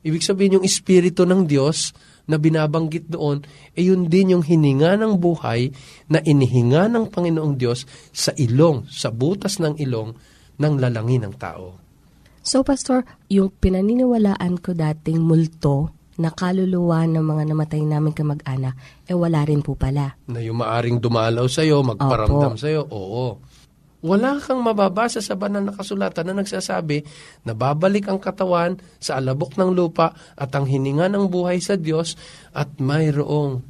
Ibig 0.05 0.23
sabihin 0.23 0.61
yung 0.61 0.65
Espiritu 0.65 1.25
ng 1.25 1.43
Diyos 1.49 1.91
na 2.27 2.35
binabanggit 2.35 3.07
doon, 3.07 3.41
ay 3.73 3.81
eh 3.81 3.83
yun 3.89 4.11
din 4.11 4.35
yung 4.37 4.43
hininga 4.43 4.99
ng 4.99 5.15
buhay 5.17 5.71
na 6.11 6.19
inihinga 6.19 6.91
ng 6.91 7.07
Panginoong 7.07 7.55
Diyos 7.55 7.87
sa 8.11 8.35
ilong, 8.35 8.85
sa 8.91 9.09
butas 9.09 9.63
ng 9.63 9.79
ilong 9.79 10.11
ng 10.59 10.73
lalangin 10.77 11.23
ng 11.23 11.35
tao. 11.39 11.79
So, 12.43 12.63
Pastor, 12.63 13.03
yung 13.27 13.51
pinaniniwalaan 13.51 14.59
ko 14.59 14.71
dating 14.75 15.19
multo, 15.19 15.97
na 16.17 16.33
kaluluwa 16.33 17.05
ng 17.05 17.21
mga 17.21 17.43
namatay 17.53 17.81
namin 17.85 18.13
kamag-anak, 18.13 18.73
eh 19.05 19.13
wala 19.13 19.45
rin 19.45 19.61
po 19.61 19.77
pala. 19.77 20.17
Na 20.25 20.41
yung 20.41 20.59
maaring 20.65 20.97
dumalaw 20.97 21.45
sa'yo, 21.45 21.85
magparamdam 21.85 22.57
Opo. 22.57 22.61
sa'yo, 22.61 22.81
oo. 22.89 23.37
Wala 24.05 24.37
kang 24.37 24.61
mababasa 24.61 25.25
sa 25.25 25.33
banal 25.33 25.65
na 25.65 25.73
kasulatan 25.73 26.29
na 26.29 26.45
nagsasabi 26.45 27.01
na 27.49 27.57
babalik 27.57 28.05
ang 28.05 28.21
katawan 28.21 28.77
sa 29.01 29.17
alabok 29.17 29.57
ng 29.57 29.73
lupa 29.73 30.13
at 30.37 30.53
ang 30.53 30.69
hininga 30.69 31.09
ng 31.09 31.25
buhay 31.25 31.57
sa 31.57 31.81
Diyos 31.81 32.13
at 32.53 32.77
mayroong 32.77 33.65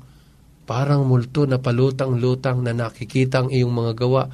parang 0.67 1.07
multo 1.07 1.47
na 1.47 1.63
palutang-lutang 1.63 2.59
na 2.59 2.75
nakikita 2.75 3.47
ang 3.47 3.49
iyong 3.55 3.71
mga 3.71 3.93
gawa 3.95 4.27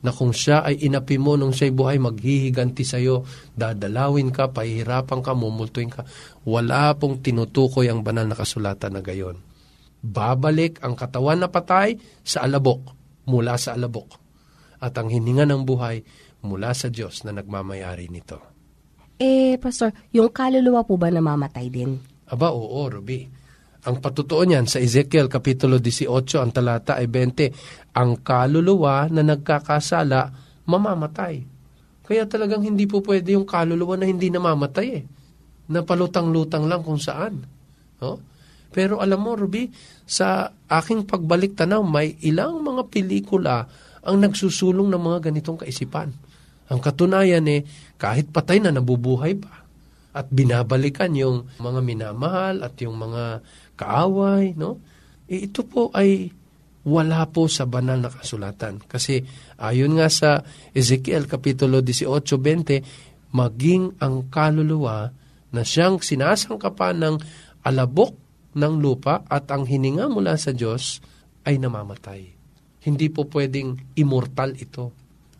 na 0.00 0.14
kung 0.14 0.30
siya 0.32 0.64
ay 0.64 0.86
inapi 0.86 1.20
mo 1.20 1.36
nung 1.36 1.52
siya'y 1.52 1.76
buhay, 1.76 1.98
maghihiganti 2.00 2.86
sa'yo, 2.88 3.26
dadalawin 3.52 4.32
ka, 4.32 4.48
pahihirapan 4.48 5.20
ka, 5.20 5.36
mumultuin 5.36 5.92
ka. 5.92 6.08
Wala 6.48 6.96
pong 6.96 7.20
tinutukoy 7.20 7.92
ang 7.92 8.00
banal 8.00 8.24
na 8.24 8.38
kasulatan 8.38 8.96
na 8.96 9.04
gayon. 9.04 9.36
Babalik 10.00 10.80
ang 10.80 10.96
katawan 10.96 11.44
na 11.44 11.52
patay 11.52 12.00
sa 12.24 12.48
alabok, 12.48 12.96
mula 13.28 13.60
sa 13.60 13.76
alabok. 13.76 14.19
At 14.80 14.96
ang 14.96 15.12
hininga 15.12 15.44
ng 15.44 15.62
buhay 15.68 16.02
mula 16.44 16.72
sa 16.72 16.88
Diyos 16.88 17.22
na 17.28 17.36
nagmamayari 17.36 18.08
nito. 18.08 18.40
Eh, 19.20 19.60
Pastor, 19.60 19.92
yung 20.16 20.32
kaluluwa 20.32 20.80
po 20.80 20.96
ba 20.96 21.12
namamatay 21.12 21.68
din? 21.68 22.00
Aba, 22.32 22.48
oo, 22.56 22.80
Ruby. 22.88 23.28
Ang 23.84 24.00
patutuo 24.00 24.44
niyan 24.44 24.64
sa 24.64 24.80
Ezekiel 24.80 25.28
Kapitulo 25.28 25.76
18, 25.80 26.40
ang 26.40 26.52
talata 26.52 26.96
ay 26.96 27.08
20, 27.08 27.96
ang 27.96 28.20
kaluluwa 28.20 29.08
na 29.12 29.20
nagkakasala, 29.24 30.32
mamamatay. 30.64 31.44
Kaya 32.04 32.24
talagang 32.24 32.64
hindi 32.64 32.84
po 32.88 33.04
pwede 33.04 33.36
yung 33.36 33.44
kaluluwa 33.44 34.00
na 34.00 34.08
hindi 34.08 34.32
namamatay 34.32 34.86
eh. 34.88 35.04
Napalutang-lutang 35.70 36.64
lang 36.64 36.80
kung 36.80 36.98
saan. 36.98 37.44
No? 38.00 38.20
Pero 38.70 39.02
alam 39.02 39.20
mo, 39.20 39.34
Ruby, 39.34 39.68
sa 40.06 40.50
aking 40.70 41.04
pagbalik 41.04 41.58
tanaw, 41.58 41.82
may 41.82 42.16
ilang 42.22 42.62
mga 42.62 42.88
pelikula 42.88 43.68
ang 44.04 44.16
nagsusulong 44.20 44.88
ng 44.88 45.02
mga 45.02 45.18
ganitong 45.30 45.60
kaisipan. 45.60 46.12
Ang 46.70 46.78
katunayan 46.78 47.44
eh, 47.50 47.66
kahit 47.98 48.30
patay 48.30 48.62
na 48.62 48.70
nabubuhay 48.70 49.36
pa 49.36 49.66
at 50.10 50.26
binabalikan 50.30 51.14
yung 51.14 51.46
mga 51.58 51.80
minamahal 51.82 52.62
at 52.66 52.74
yung 52.82 52.98
mga 52.98 53.42
kaaway, 53.78 54.54
no? 54.54 54.78
E 55.30 55.46
ito 55.46 55.62
po 55.62 55.94
ay 55.94 56.30
wala 56.86 57.22
po 57.28 57.46
sa 57.46 57.68
banal 57.68 58.00
na 58.00 58.10
kasulatan. 58.10 58.82
Kasi 58.88 59.22
ayon 59.60 60.00
nga 60.00 60.08
sa 60.08 60.40
Ezekiel 60.72 61.28
Kapitulo 61.28 61.84
18.20, 61.84 63.30
maging 63.36 64.00
ang 64.00 64.26
kaluluwa 64.32 65.12
na 65.54 65.62
siyang 65.62 66.02
sinasangkapan 66.02 66.96
ng 66.98 67.16
alabok 67.66 68.16
ng 68.56 68.74
lupa 68.82 69.22
at 69.30 69.46
ang 69.54 69.68
hininga 69.68 70.10
mula 70.10 70.34
sa 70.34 70.50
Diyos 70.50 70.98
ay 71.46 71.60
namamatay. 71.62 72.39
Hindi 72.80 73.12
po 73.12 73.28
pwedeng 73.28 73.76
immortal 73.96 74.56
ito 74.56 74.92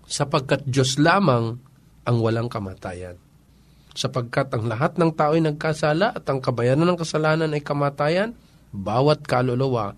sapagkat 0.05 0.69
Diyos 0.69 1.01
lamang 1.01 1.57
ang 2.05 2.17
walang 2.21 2.53
kamatayan 2.53 3.17
sapagkat 3.95 4.51
ang 4.55 4.71
lahat 4.71 4.97
ng 4.97 5.11
tao 5.15 5.35
ay 5.35 5.43
nagkasala 5.43 6.15
at 6.15 6.25
ang 6.31 6.39
kabayanan 6.39 6.95
ng 6.95 6.99
kasalanan 6.99 7.55
ay 7.55 7.63
kamatayan, 7.63 8.35
bawat 8.71 9.27
kaluluwa 9.27 9.95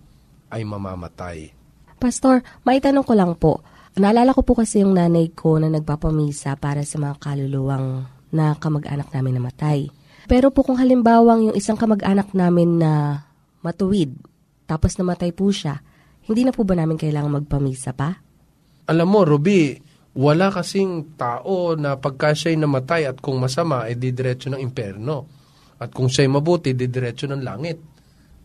ay 0.49 0.65
mamamatay. 0.65 1.53
Pastor, 2.01 2.43
may 2.65 2.81
tanong 2.81 3.05
ko 3.05 3.13
lang 3.15 3.33
po. 3.37 3.63
Naalala 3.93 4.33
ko 4.33 4.41
po 4.41 4.57
kasi 4.57 4.81
yung 4.81 4.97
nanay 4.97 5.29
ko 5.31 5.61
na 5.61 5.69
nagpapamisa 5.69 6.57
para 6.57 6.81
sa 6.81 6.97
mga 6.97 7.21
kaluluwang 7.21 8.09
na 8.33 8.57
kamag-anak 8.57 9.13
namin 9.13 9.37
namatay. 9.37 9.93
Pero 10.25 10.49
po 10.49 10.65
kung 10.65 10.81
halimbawang 10.81 11.53
yung 11.53 11.55
isang 11.55 11.77
kamag-anak 11.77 12.33
namin 12.33 12.81
na 12.81 13.23
matuwid, 13.61 14.17
tapos 14.65 14.97
namatay 14.97 15.29
po 15.29 15.53
siya, 15.53 15.85
hindi 16.27 16.41
na 16.47 16.55
po 16.55 16.63
ba 16.63 16.75
namin 16.75 16.95
kailangang 16.95 17.43
magpamisa 17.43 17.91
pa? 17.91 18.15
Alam 18.87 19.07
mo, 19.07 19.21
Ruby, 19.23 19.75
wala 20.13 20.53
kasing 20.53 21.17
tao 21.17 21.73
na 21.73 21.97
pagka 21.97 22.35
siya'y 22.35 22.59
namatay 22.59 23.09
at 23.09 23.17
kung 23.17 23.41
masama, 23.41 23.87
ay 23.87 23.97
didiretso 23.97 24.51
ng 24.51 24.61
imperno. 24.61 25.25
At 25.79 25.91
kung 25.91 26.07
siya'y 26.07 26.29
mabuti, 26.29 26.77
didiretso 26.77 27.25
ng 27.27 27.41
langit. 27.41 27.77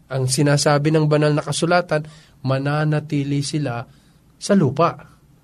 Ang 0.08 0.24
sinasabi 0.26 0.88
ng 0.94 1.06
banal 1.06 1.36
na 1.36 1.44
kasulatan, 1.44 2.02
mananatili 2.42 3.44
sila 3.44 3.84
sa 4.38 4.54
lupa. 4.56 4.96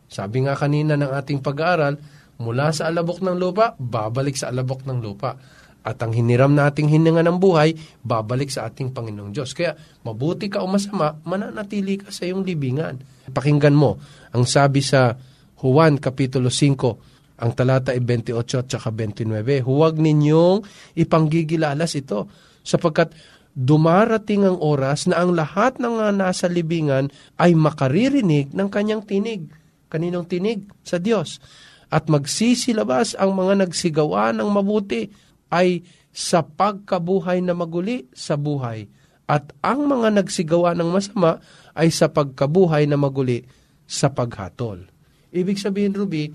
Sabi 0.08 0.46
nga 0.46 0.56
kanina 0.56 0.94
ng 0.94 1.10
ating 1.10 1.42
pag-aaral, 1.44 1.98
mula 2.40 2.70
sa 2.72 2.88
alabok 2.90 3.20
ng 3.20 3.36
lupa, 3.36 3.74
babalik 3.76 4.38
sa 4.38 4.50
alabok 4.50 4.86
ng 4.86 4.98
lupa. 5.02 5.36
At 5.84 6.00
ang 6.00 6.16
hiniram 6.16 6.56
nating 6.56 6.88
hininga 6.88 7.20
ng 7.20 7.36
buhay, 7.36 7.76
babalik 8.00 8.48
sa 8.48 8.64
ating 8.72 8.96
Panginoong 8.96 9.36
Diyos. 9.36 9.52
Kaya 9.52 9.76
mabuti 10.00 10.48
ka 10.48 10.64
o 10.64 10.66
masama, 10.66 11.20
mananatili 11.28 12.00
ka 12.00 12.08
sa 12.08 12.24
iyong 12.24 12.40
libingan. 12.40 13.04
Pakinggan 13.28 13.76
mo, 13.76 14.00
ang 14.32 14.48
sabi 14.48 14.80
sa 14.80 15.12
Juan 15.60 16.00
Kapitulo 16.00 16.48
5, 16.48 17.36
ang 17.44 17.52
talata 17.52 17.92
ay 17.92 18.00
28 18.00 18.64
at 18.64 18.66
29, 18.72 19.28
huwag 19.60 20.00
ninyong 20.00 20.64
ipanggigilalas 20.96 22.00
ito, 22.00 22.32
sapagkat 22.64 23.12
dumarating 23.52 24.48
ang 24.48 24.58
oras 24.58 25.04
na 25.04 25.20
ang 25.20 25.36
lahat 25.36 25.76
ng 25.78 26.16
nasa 26.16 26.48
libingan 26.48 27.12
ay 27.36 27.52
makaririnig 27.52 28.56
ng 28.56 28.68
kanyang 28.72 29.04
tinig. 29.04 29.46
Kaninong 29.92 30.26
tinig? 30.26 30.66
Sa 30.82 30.98
Diyos. 30.98 31.38
At 31.86 32.10
magsisilabas 32.10 33.14
ang 33.14 33.38
mga 33.38 33.62
nagsigawa 33.62 34.34
ng 34.34 34.48
mabuti 34.50 35.06
ay 35.54 35.86
sa 36.10 36.42
pagkabuhay 36.42 37.38
na 37.38 37.54
maguli 37.54 38.10
sa 38.10 38.34
buhay. 38.34 38.90
At 39.30 39.54
ang 39.62 39.86
mga 39.86 40.18
nagsigawa 40.18 40.74
ng 40.74 40.90
masama 40.90 41.38
ay 41.78 41.94
sa 41.94 42.10
pagkabuhay 42.10 42.90
na 42.90 42.98
maguli 42.98 43.46
sa 43.86 44.10
paghatol. 44.10 44.90
Ibig 45.30 45.58
sabihin, 45.58 45.94
Ruby, 45.94 46.30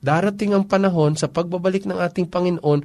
darating 0.00 0.56
ang 0.56 0.64
panahon 0.64 1.14
sa 1.14 1.28
pagbabalik 1.28 1.84
ng 1.84 1.96
ating 2.00 2.28
Panginoon 2.28 2.80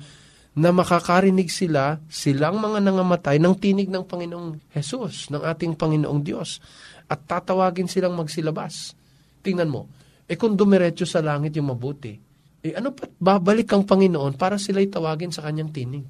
na 0.57 0.73
makakarinig 0.73 1.53
sila, 1.53 2.01
silang 2.09 2.57
mga 2.57 2.81
nangamatay 2.81 3.37
ng 3.37 3.55
tinig 3.61 3.93
ng 3.93 4.03
Panginoong 4.05 4.73
Jesus, 4.73 5.29
ng 5.29 5.45
ating 5.45 5.77
Panginoong 5.77 6.21
Diyos. 6.25 6.61
At 7.05 7.29
tatawagin 7.29 7.85
silang 7.85 8.17
magsilabas. 8.17 8.97
Tingnan 9.45 9.69
mo, 9.69 9.85
eh 10.25 10.35
kung 10.35 10.57
dumiretso 10.57 11.05
sa 11.05 11.21
langit 11.21 11.55
yung 11.55 11.71
mabuti, 11.71 12.26
eh 12.65 12.73
ano 12.73 12.93
pat 12.93 13.13
babalik 13.21 13.69
ang 13.73 13.85
Panginoon 13.85 14.33
para 14.35 14.57
sila'y 14.57 14.89
tawagin 14.89 15.29
sa 15.29 15.45
kanyang 15.45 15.69
tinig? 15.69 16.05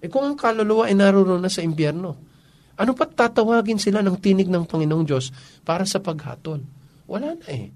Eh 0.00 0.08
kung 0.12 0.28
ang 0.28 0.36
kaluluwa 0.36 0.86
ay 0.86 0.94
naroon 0.94 1.40
na 1.40 1.48
sa 1.48 1.64
impyerno, 1.64 2.16
ano 2.76 2.90
pat 2.92 3.16
tatawagin 3.16 3.80
sila 3.80 4.04
ng 4.04 4.20
tinig 4.20 4.52
ng 4.52 4.68
Panginoong 4.68 5.04
Diyos 5.08 5.32
para 5.64 5.88
sa 5.88 6.04
paghatol? 6.04 6.60
Wala 7.08 7.32
na 7.32 7.46
eh. 7.48 7.72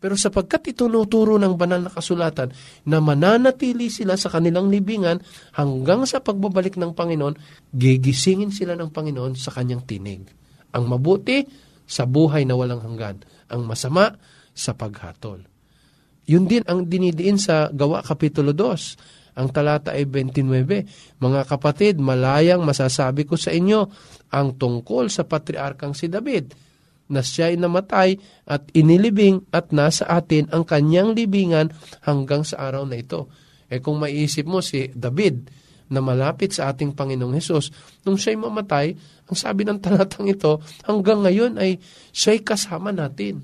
Pero 0.00 0.16
sapagkat 0.16 0.72
itunuturo 0.72 1.36
ng 1.36 1.60
banal 1.60 1.84
na 1.84 1.92
kasulatan 1.92 2.48
na 2.88 3.04
mananatili 3.04 3.92
sila 3.92 4.16
sa 4.16 4.32
kanilang 4.32 4.72
libingan 4.72 5.20
hanggang 5.52 6.08
sa 6.08 6.24
pagbabalik 6.24 6.80
ng 6.80 6.96
Panginoon, 6.96 7.36
gigisingin 7.76 8.48
sila 8.48 8.72
ng 8.80 8.88
Panginoon 8.88 9.36
sa 9.36 9.52
kanyang 9.52 9.84
tinig. 9.84 10.24
Ang 10.72 10.88
mabuti, 10.88 11.44
sa 11.84 12.08
buhay 12.08 12.48
na 12.48 12.56
walang 12.56 12.80
hanggan. 12.80 13.20
Ang 13.52 13.66
masama, 13.68 14.16
sa 14.56 14.72
paghatol. 14.72 15.49
Yun 16.28 16.44
din 16.44 16.64
ang 16.68 16.84
dinidiin 16.84 17.40
sa 17.40 17.72
Gawa 17.72 18.04
Kapitulo 18.04 18.52
2. 18.52 19.38
Ang 19.40 19.48
talata 19.54 19.94
ay 19.94 20.04
29. 20.04 21.22
Mga 21.22 21.40
kapatid, 21.46 21.96
malayang 22.02 22.60
masasabi 22.66 23.24
ko 23.24 23.38
sa 23.38 23.54
inyo 23.54 23.86
ang 24.34 24.58
tungkol 24.58 25.08
sa 25.08 25.24
patriarkang 25.24 25.94
si 25.94 26.10
David 26.10 26.52
na 27.10 27.26
siya'y 27.26 27.58
namatay 27.58 28.14
at 28.46 28.70
inilibing 28.70 29.42
at 29.50 29.74
nasa 29.74 30.06
atin 30.06 30.46
ang 30.54 30.62
kanyang 30.62 31.10
libingan 31.10 31.74
hanggang 32.06 32.46
sa 32.46 32.70
araw 32.70 32.86
na 32.86 33.02
ito. 33.02 33.26
Eh 33.66 33.82
kung 33.82 33.98
maiisip 33.98 34.46
mo 34.46 34.62
si 34.62 34.90
David 34.94 35.50
na 35.90 35.98
malapit 35.98 36.54
sa 36.54 36.70
ating 36.70 36.94
Panginoong 36.94 37.34
Hesus, 37.34 37.74
nung 38.06 38.14
siya'y 38.14 38.38
mamatay, 38.38 38.94
ang 39.26 39.36
sabi 39.36 39.66
ng 39.66 39.82
talatang 39.82 40.30
ito, 40.30 40.62
hanggang 40.86 41.26
ngayon 41.26 41.58
ay 41.58 41.82
siya'y 42.14 42.46
kasama 42.46 42.94
natin. 42.94 43.42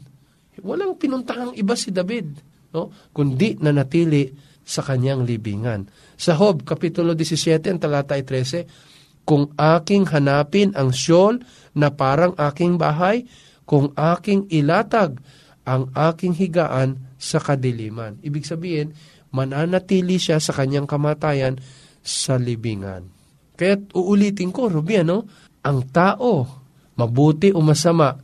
Walang 0.62 0.94
pinuntahang 0.94 1.58
iba 1.58 1.74
si 1.74 1.90
David, 1.90 2.38
no? 2.76 2.92
kundi 3.16 3.56
nanatili 3.56 4.28
sa 4.60 4.84
kanyang 4.84 5.24
libingan. 5.24 5.88
Sa 6.20 6.36
Hob, 6.36 6.68
Kapitulo 6.68 7.16
17, 7.16 7.72
ang 7.72 7.80
talata 7.80 8.12
13, 8.18 9.24
Kung 9.26 9.50
aking 9.58 10.06
hanapin 10.14 10.70
ang 10.78 10.94
siyol 10.94 11.42
na 11.74 11.90
parang 11.90 12.36
aking 12.38 12.78
bahay, 12.78 13.26
kung 13.66 13.90
aking 13.98 14.46
ilatag 14.54 15.18
ang 15.66 15.90
aking 15.98 16.30
higaan 16.38 16.94
sa 17.18 17.42
kadiliman. 17.42 18.22
Ibig 18.22 18.46
sabihin, 18.46 18.94
mananatili 19.34 20.22
siya 20.22 20.38
sa 20.38 20.54
kanyang 20.54 20.86
kamatayan 20.86 21.58
sa 22.06 22.38
libingan. 22.38 23.10
Kaya 23.58 23.82
uulitin 23.98 24.54
ko, 24.54 24.70
Ruby, 24.70 25.02
ano? 25.02 25.26
Ang 25.66 25.90
tao, 25.90 26.46
mabuti 26.94 27.50
o 27.50 27.58
masama, 27.58 28.14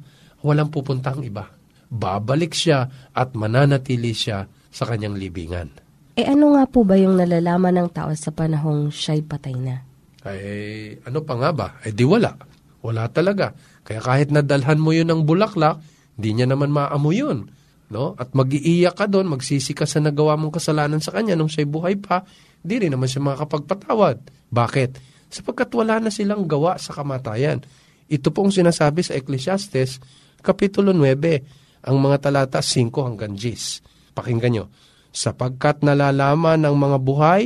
walang 0.47 0.71
pupuntang 0.71 1.19
iba. 1.27 1.51
Babalik 1.93 2.57
siya 2.57 2.89
at 3.13 3.37
mananatili 3.37 4.17
siya 4.17 4.49
sa 4.73 4.89
kanyang 4.89 5.21
libingan. 5.21 5.69
Eh 6.17 6.25
ano 6.25 6.57
nga 6.57 6.65
po 6.65 6.89
ba 6.89 6.97
yung 6.97 7.21
nalalaman 7.21 7.77
ng 7.77 7.89
tao 7.93 8.09
sa 8.17 8.33
panahong 8.33 8.89
siya'y 8.89 9.25
patay 9.29 9.57
na? 9.57 9.85
Ay, 10.25 10.97
ano 11.05 11.21
pa 11.21 11.37
nga 11.37 11.51
ba? 11.53 11.69
Eh 11.85 11.93
di 11.93 12.09
wala. 12.09 12.33
Wala 12.81 13.13
talaga. 13.13 13.53
Kaya 13.85 14.01
kahit 14.01 14.29
nadalhan 14.33 14.81
mo 14.81 14.97
yun 14.97 15.13
ng 15.13 15.29
bulaklak, 15.29 15.85
di 16.17 16.33
niya 16.33 16.49
naman 16.49 16.73
maamoy 16.73 17.21
yun. 17.21 17.53
No? 17.93 18.17
At 18.17 18.33
mag-iiyak 18.33 18.97
ka 18.97 19.05
doon, 19.05 19.29
magsisi 19.29 19.77
ka 19.77 19.85
sa 19.85 20.01
nagawa 20.01 20.41
mong 20.41 20.57
kasalanan 20.57 21.05
sa 21.05 21.13
kanya 21.13 21.37
nung 21.37 21.53
siya'y 21.53 21.69
buhay 21.69 22.01
pa, 22.01 22.25
di 22.65 22.81
rin 22.81 22.97
naman 22.97 23.09
siya 23.09 23.21
makakapagpatawad. 23.21 24.49
Bakit? 24.49 24.91
Sapagkat 25.29 25.69
wala 25.77 26.01
na 26.01 26.09
silang 26.09 26.49
gawa 26.49 26.81
sa 26.81 26.97
kamatayan. 26.97 27.61
Ito 28.09 28.33
pong 28.33 28.53
sinasabi 28.53 29.01
sa 29.01 29.17
Ecclesiastes, 29.17 30.01
Kapitulo 30.45 30.93
9, 30.93 31.62
ang 31.83 31.99
mga 31.99 32.31
talata 32.31 32.63
5 32.63 32.91
hanggang 33.03 33.35
10. 33.35 34.15
Pakinggan 34.15 34.53
nyo. 34.55 34.65
Sapagkat 35.13 35.85
nalalaman 35.85 36.63
ng 36.63 36.77
mga 36.79 36.99
buhay 37.03 37.43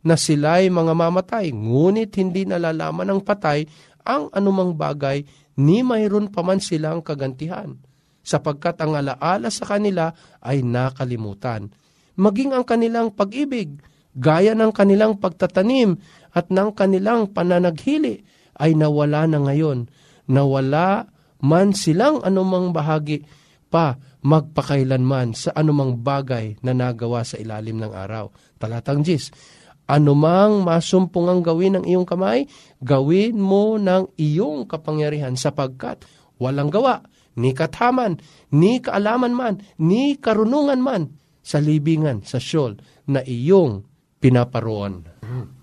na 0.00 0.16
sila'y 0.16 0.72
mga 0.72 0.96
mamatay, 0.96 1.52
ngunit 1.52 2.16
hindi 2.16 2.48
nalalaman 2.48 3.04
ng 3.12 3.20
patay 3.20 3.68
ang 4.00 4.32
anumang 4.32 4.72
bagay 4.72 5.28
ni 5.60 5.84
mayroon 5.84 6.32
pa 6.32 6.40
man 6.40 6.56
silang 6.56 7.04
kagantihan, 7.04 7.76
sapagkat 8.24 8.80
ang 8.80 8.96
alaala 8.96 9.52
sa 9.52 9.68
kanila 9.68 10.16
ay 10.40 10.64
nakalimutan. 10.64 11.68
Maging 12.16 12.56
ang 12.56 12.64
kanilang 12.64 13.12
pag-ibig, 13.12 13.76
gaya 14.16 14.56
ng 14.56 14.72
kanilang 14.72 15.20
pagtatanim 15.20 16.00
at 16.32 16.48
ng 16.48 16.72
kanilang 16.72 17.28
pananaghili, 17.28 18.24
ay 18.60 18.76
nawala 18.76 19.24
na 19.24 19.40
ngayon. 19.40 19.88
Nawala 20.28 21.08
man 21.40 21.72
silang 21.72 22.20
anumang 22.20 22.76
bahagi 22.76 23.24
pa 23.70 23.96
magpakailanman 24.20 25.32
sa 25.32 25.54
anumang 25.54 26.02
bagay 26.02 26.58
na 26.60 26.74
nagawa 26.74 27.22
sa 27.22 27.38
ilalim 27.38 27.78
ng 27.78 27.94
araw. 27.94 28.34
Talatang 28.58 29.06
10. 29.06 29.88
Anumang 29.90 30.62
masumpong 30.62 31.26
ang 31.30 31.40
gawin 31.42 31.78
ng 31.80 31.84
iyong 31.86 32.06
kamay, 32.06 32.46
gawin 32.82 33.38
mo 33.38 33.78
ng 33.78 34.14
iyong 34.18 34.66
kapangyarihan 34.66 35.34
sapagkat 35.34 36.02
walang 36.38 36.70
gawa, 36.70 37.02
ni 37.38 37.54
kathaman, 37.54 38.18
ni 38.54 38.82
kaalaman 38.82 39.34
man, 39.34 39.54
ni 39.78 40.18
karunungan 40.18 40.82
man 40.82 41.02
sa 41.40 41.58
libingan, 41.58 42.22
sa 42.26 42.38
syol 42.38 42.78
na 43.06 43.24
iyong 43.24 43.86
pinaparoon. 44.20 45.08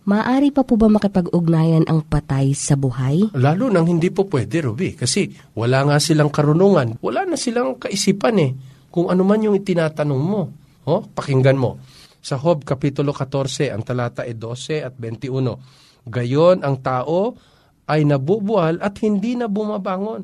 Maari 0.07 0.55
pa 0.55 0.63
po 0.63 0.79
ba 0.79 0.87
makipag-ugnayan 0.87 1.83
ang 1.83 1.99
patay 1.99 2.55
sa 2.55 2.79
buhay? 2.79 3.27
Lalo 3.35 3.67
nang 3.67 3.91
hindi 3.91 4.07
po 4.07 4.23
pwede, 4.31 4.63
Ruby, 4.63 4.95
kasi 4.95 5.27
wala 5.51 5.83
nga 5.83 5.99
silang 5.99 6.31
karunungan, 6.31 6.95
wala 7.03 7.27
na 7.27 7.35
silang 7.35 7.75
kaisipan 7.75 8.39
eh, 8.39 8.55
kung 8.87 9.11
ano 9.11 9.27
man 9.27 9.43
yung 9.43 9.59
itinatanong 9.59 10.23
mo. 10.23 10.47
Oh, 10.87 11.03
pakinggan 11.03 11.59
mo. 11.59 11.83
Sa 12.23 12.39
Hob 12.39 12.63
Kapitulo 12.63 13.11
14, 13.11 13.75
ang 13.75 13.83
talata 13.83 14.23
ay 14.23 14.39
12 14.39 14.87
at 14.87 14.95
21. 14.95 16.07
Gayon 16.07 16.63
ang 16.63 16.79
tao 16.79 17.35
ay 17.91 18.07
nabubuhal 18.07 18.79
at 18.79 18.95
hindi 19.03 19.35
na 19.35 19.51
bumabangon. 19.51 20.23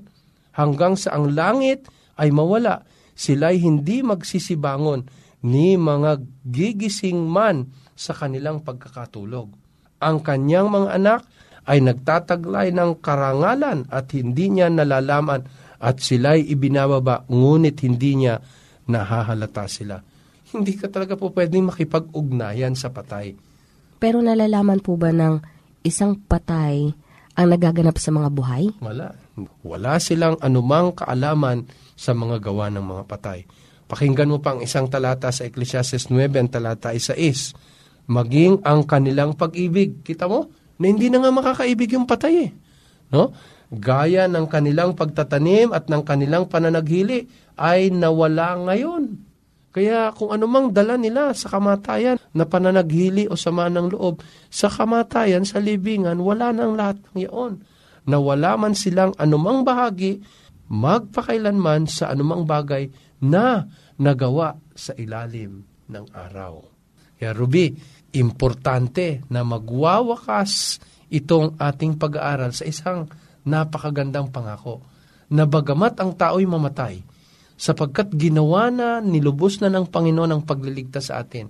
Hanggang 0.56 0.96
sa 0.96 1.20
ang 1.20 1.36
langit 1.36 1.92
ay 2.16 2.32
mawala, 2.32 2.88
sila'y 3.20 3.60
hindi 3.60 4.00
magsisibangon, 4.00 5.04
ni 5.44 5.76
mga 5.76 6.24
gigising 6.48 7.28
man 7.28 7.68
sa 8.00 8.16
kanilang 8.16 8.64
pagkakatulog 8.64 9.63
ang 10.06 10.22
kanyang 10.22 10.70
mga 10.70 10.90
anak 11.00 11.22
ay 11.64 11.80
nagtataglay 11.80 12.76
ng 12.76 13.00
karangalan 13.00 13.88
at 13.88 14.12
hindi 14.12 14.52
niya 14.52 14.68
nalalaman 14.68 15.48
at 15.80 16.00
sila'y 16.00 16.48
ibinababa 16.52 17.24
ngunit 17.28 17.80
hindi 17.84 18.24
niya 18.24 18.40
nahahalata 18.88 19.68
sila. 19.68 20.00
Hindi 20.54 20.76
ka 20.76 20.92
talaga 20.92 21.16
po 21.16 21.32
pwedeng 21.32 21.72
makipag-ugnayan 21.72 22.76
sa 22.76 22.92
patay. 22.92 23.34
Pero 23.98 24.20
nalalaman 24.20 24.84
po 24.84 25.00
ba 25.00 25.16
ng 25.16 25.40
isang 25.88 26.20
patay 26.20 26.92
ang 27.34 27.48
nagaganap 27.50 27.98
sa 27.98 28.12
mga 28.14 28.30
buhay? 28.30 28.64
Wala. 28.84 29.16
Wala 29.66 29.98
silang 29.98 30.38
anumang 30.44 30.94
kaalaman 30.94 31.66
sa 31.98 32.14
mga 32.14 32.38
gawa 32.44 32.70
ng 32.70 32.86
mga 32.86 33.04
patay. 33.10 33.40
Pakinggan 33.90 34.30
mo 34.30 34.40
pa 34.40 34.56
ang 34.56 34.62
isang 34.62 34.88
talata 34.88 35.34
sa 35.34 35.46
Ecclesiastes 35.46 36.14
9, 36.14 36.38
ang 36.38 36.50
talata 36.50 36.94
6. 36.94 37.73
Maging 38.08 38.64
ang 38.68 38.84
kanilang 38.84 39.36
pag-ibig. 39.38 40.04
Kita 40.04 40.28
mo? 40.28 40.52
Na 40.80 40.86
hindi 40.92 41.08
na 41.08 41.24
nga 41.24 41.32
makakaibig 41.32 41.96
yung 41.96 42.10
patay 42.10 42.50
eh. 42.50 42.52
No? 43.14 43.32
Gaya 43.74 44.30
ng 44.30 44.46
kanilang 44.46 44.94
pagtatanim 44.94 45.74
at 45.74 45.90
ng 45.90 46.04
kanilang 46.06 46.46
pananaghili 46.46 47.26
ay 47.58 47.90
nawala 47.90 48.60
ngayon. 48.70 49.18
Kaya 49.74 50.14
kung 50.14 50.30
anumang 50.30 50.70
dala 50.70 51.02
nila 51.02 51.34
sa 51.34 51.50
kamatayan 51.50 52.22
na 52.30 52.46
pananaghili 52.46 53.26
o 53.26 53.34
sama 53.34 53.74
ng 53.74 53.98
loob, 53.98 54.22
sa 54.54 54.70
kamatayan, 54.70 55.42
sa 55.50 55.58
libingan, 55.58 56.22
wala 56.22 56.54
nang 56.54 56.78
lahat 56.78 57.02
ng 57.10 57.26
iyon. 57.26 57.54
Nawala 58.06 58.54
man 58.54 58.78
silang 58.78 59.18
anumang 59.18 59.66
bahagi, 59.66 60.22
magpakailanman 60.70 61.90
sa 61.90 62.14
anumang 62.14 62.46
bagay 62.46 62.94
na 63.18 63.66
nagawa 63.98 64.62
sa 64.78 64.94
ilalim 64.94 65.66
ng 65.90 66.06
araw. 66.14 66.73
Kaya 67.18 67.32
Ruby, 67.32 67.74
importante 68.14 69.26
na 69.30 69.42
magwawakas 69.42 70.78
itong 71.14 71.58
ating 71.58 71.98
pag-aaral 71.98 72.54
sa 72.54 72.66
isang 72.66 73.10
napakagandang 73.46 74.34
pangako 74.34 74.82
na 75.34 75.50
bagamat 75.50 75.98
ang 75.98 76.14
tao'y 76.14 76.46
mamatay, 76.46 77.02
sapagkat 77.58 78.14
ginawa 78.14 78.70
na, 78.70 79.02
nilubos 79.02 79.62
na 79.62 79.70
ng 79.70 79.90
Panginoon 79.90 80.30
ang 80.30 80.42
pagliligtas 80.46 81.10
sa 81.10 81.22
atin. 81.22 81.50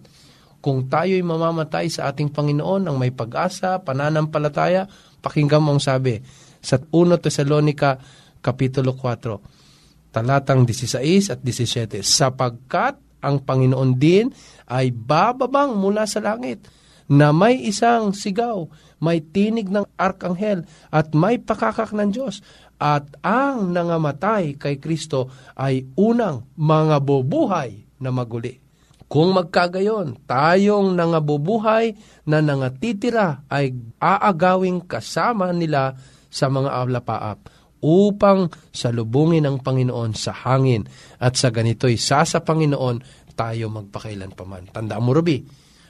Kung 0.63 0.87
tayo'y 0.87 1.19
mamamatay 1.19 1.91
sa 1.91 2.07
ating 2.07 2.31
Panginoon 2.31 2.87
ang 2.87 2.95
may 2.95 3.11
pag-asa, 3.11 3.83
pananampalataya, 3.83 4.87
pakinggan 5.19 5.59
mo 5.59 5.75
ang 5.75 5.83
sabi 5.83 6.23
sa 6.63 6.79
1 6.79 7.19
Tesalonica 7.19 7.99
Kapitulo 8.39 8.95
4, 8.95 10.15
talatang 10.15 10.63
16 10.63 11.31
at 11.31 11.39
17, 11.43 11.99
sapagkat 12.03 12.95
ang 13.23 13.39
Panginoon 13.41 13.95
din 13.95 14.27
ay 14.67 14.91
bababang 14.91 15.79
mula 15.79 16.03
sa 16.03 16.19
langit 16.19 16.67
na 17.07 17.31
may 17.35 17.59
isang 17.63 18.11
sigaw, 18.15 18.67
may 19.03 19.19
tinig 19.19 19.67
ng 19.67 19.83
arkanghel 19.99 20.63
at 20.91 21.11
may 21.11 21.39
pakakak 21.39 21.91
ng 21.91 22.11
Diyos 22.11 22.39
at 22.79 23.07
ang 23.23 23.71
nangamatay 23.71 24.59
kay 24.59 24.79
Kristo 24.79 25.31
ay 25.55 25.87
unang 25.95 26.51
mga 26.59 26.99
bubuhay 26.99 27.87
na 28.03 28.11
maguli. 28.11 28.59
Kung 29.07 29.35
magkagayon, 29.35 30.25
tayong 30.25 30.97
nangabubuhay 30.97 31.93
na 32.25 32.41
nangatitira 32.41 33.45
ay 33.45 33.75
aagawing 34.01 34.83
kasama 34.89 35.53
nila 35.53 35.93
sa 36.33 36.49
mga 36.49 36.69
awlapaap 36.81 37.62
upang 37.83 38.47
salubungin 38.71 39.43
ang 39.43 39.59
Panginoon 39.59 40.15
sa 40.15 40.31
hangin 40.31 40.87
at 41.19 41.35
sa 41.35 41.51
ganito'y 41.51 41.99
sa 41.99 42.23
sa 42.23 42.39
Panginoon 42.39 43.27
tayo 43.35 43.67
magpakailan 43.67 44.31
paman. 44.31 44.71
Tandaan 44.71 45.03
mo, 45.03 45.11
Ruby, 45.11 45.43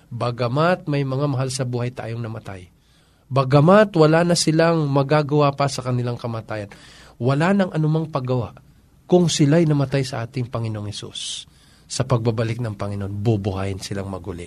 bagamat 0.10 0.90
may 0.90 1.06
mga 1.06 1.30
mahal 1.30 1.54
sa 1.54 1.70
buhay 1.70 1.94
tayong 1.94 2.26
namatay, 2.26 2.74
Bagamat 3.34 3.98
wala 3.98 4.22
na 4.22 4.38
silang 4.38 4.86
magagawa 4.86 5.58
pa 5.58 5.66
sa 5.66 5.82
kanilang 5.82 6.22
kamatayan, 6.22 6.70
wala 7.18 7.50
nang 7.50 7.74
anumang 7.74 8.14
paggawa 8.14 8.54
kung 9.10 9.26
sila'y 9.26 9.66
namatay 9.66 10.06
sa 10.06 10.22
ating 10.22 10.54
Panginoong 10.54 10.86
Yesus. 10.86 11.50
Sa 11.90 12.06
pagbabalik 12.06 12.62
ng 12.62 12.78
Panginoon, 12.78 13.10
bubuhayin 13.10 13.82
silang 13.82 14.14
maguli. 14.14 14.46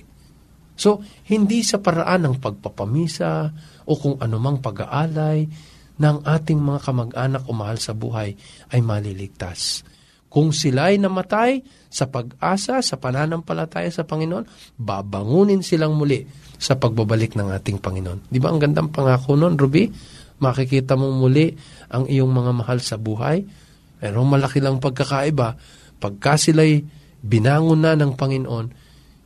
So, 0.78 1.02
hindi 1.26 1.66
sa 1.66 1.82
paraan 1.82 2.30
ng 2.30 2.36
pagpapamisa 2.38 3.50
o 3.90 3.92
kung 3.98 4.22
anumang 4.22 4.62
pag-aalay 4.62 5.50
ng 5.96 6.16
ating 6.24 6.60
mga 6.60 6.80
kamag-anak 6.84 7.42
o 7.48 7.56
mahal 7.56 7.80
sa 7.80 7.96
buhay 7.96 8.36
ay 8.72 8.80
maliligtas. 8.84 9.80
Kung 10.26 10.52
sila'y 10.52 11.00
namatay 11.00 11.64
sa 11.88 12.12
pag-asa, 12.12 12.84
sa 12.84 13.00
pananampalataya 13.00 13.88
sa 13.88 14.04
Panginoon, 14.04 14.76
babangunin 14.76 15.64
silang 15.64 15.96
muli 15.96 16.28
sa 16.60 16.76
pagbabalik 16.76 17.32
ng 17.32 17.48
ating 17.56 17.80
Panginoon. 17.80 18.28
Di 18.28 18.36
ba 18.36 18.52
ang 18.52 18.60
gandang 18.60 18.92
pangako 18.92 19.32
nun, 19.32 19.56
Ruby? 19.56 19.88
Makikita 20.36 20.92
mo 21.00 21.08
muli 21.16 21.56
ang 21.88 22.04
iyong 22.04 22.28
mga 22.28 22.52
mahal 22.52 22.84
sa 22.84 23.00
buhay. 23.00 23.48
Pero 23.96 24.20
malaki 24.28 24.60
lang 24.60 24.76
pagkakaiba. 24.76 25.56
Pagka 25.96 26.36
sila'y 26.36 26.84
binangon 27.24 27.80
na 27.80 27.96
ng 27.96 28.12
Panginoon, 28.12 28.66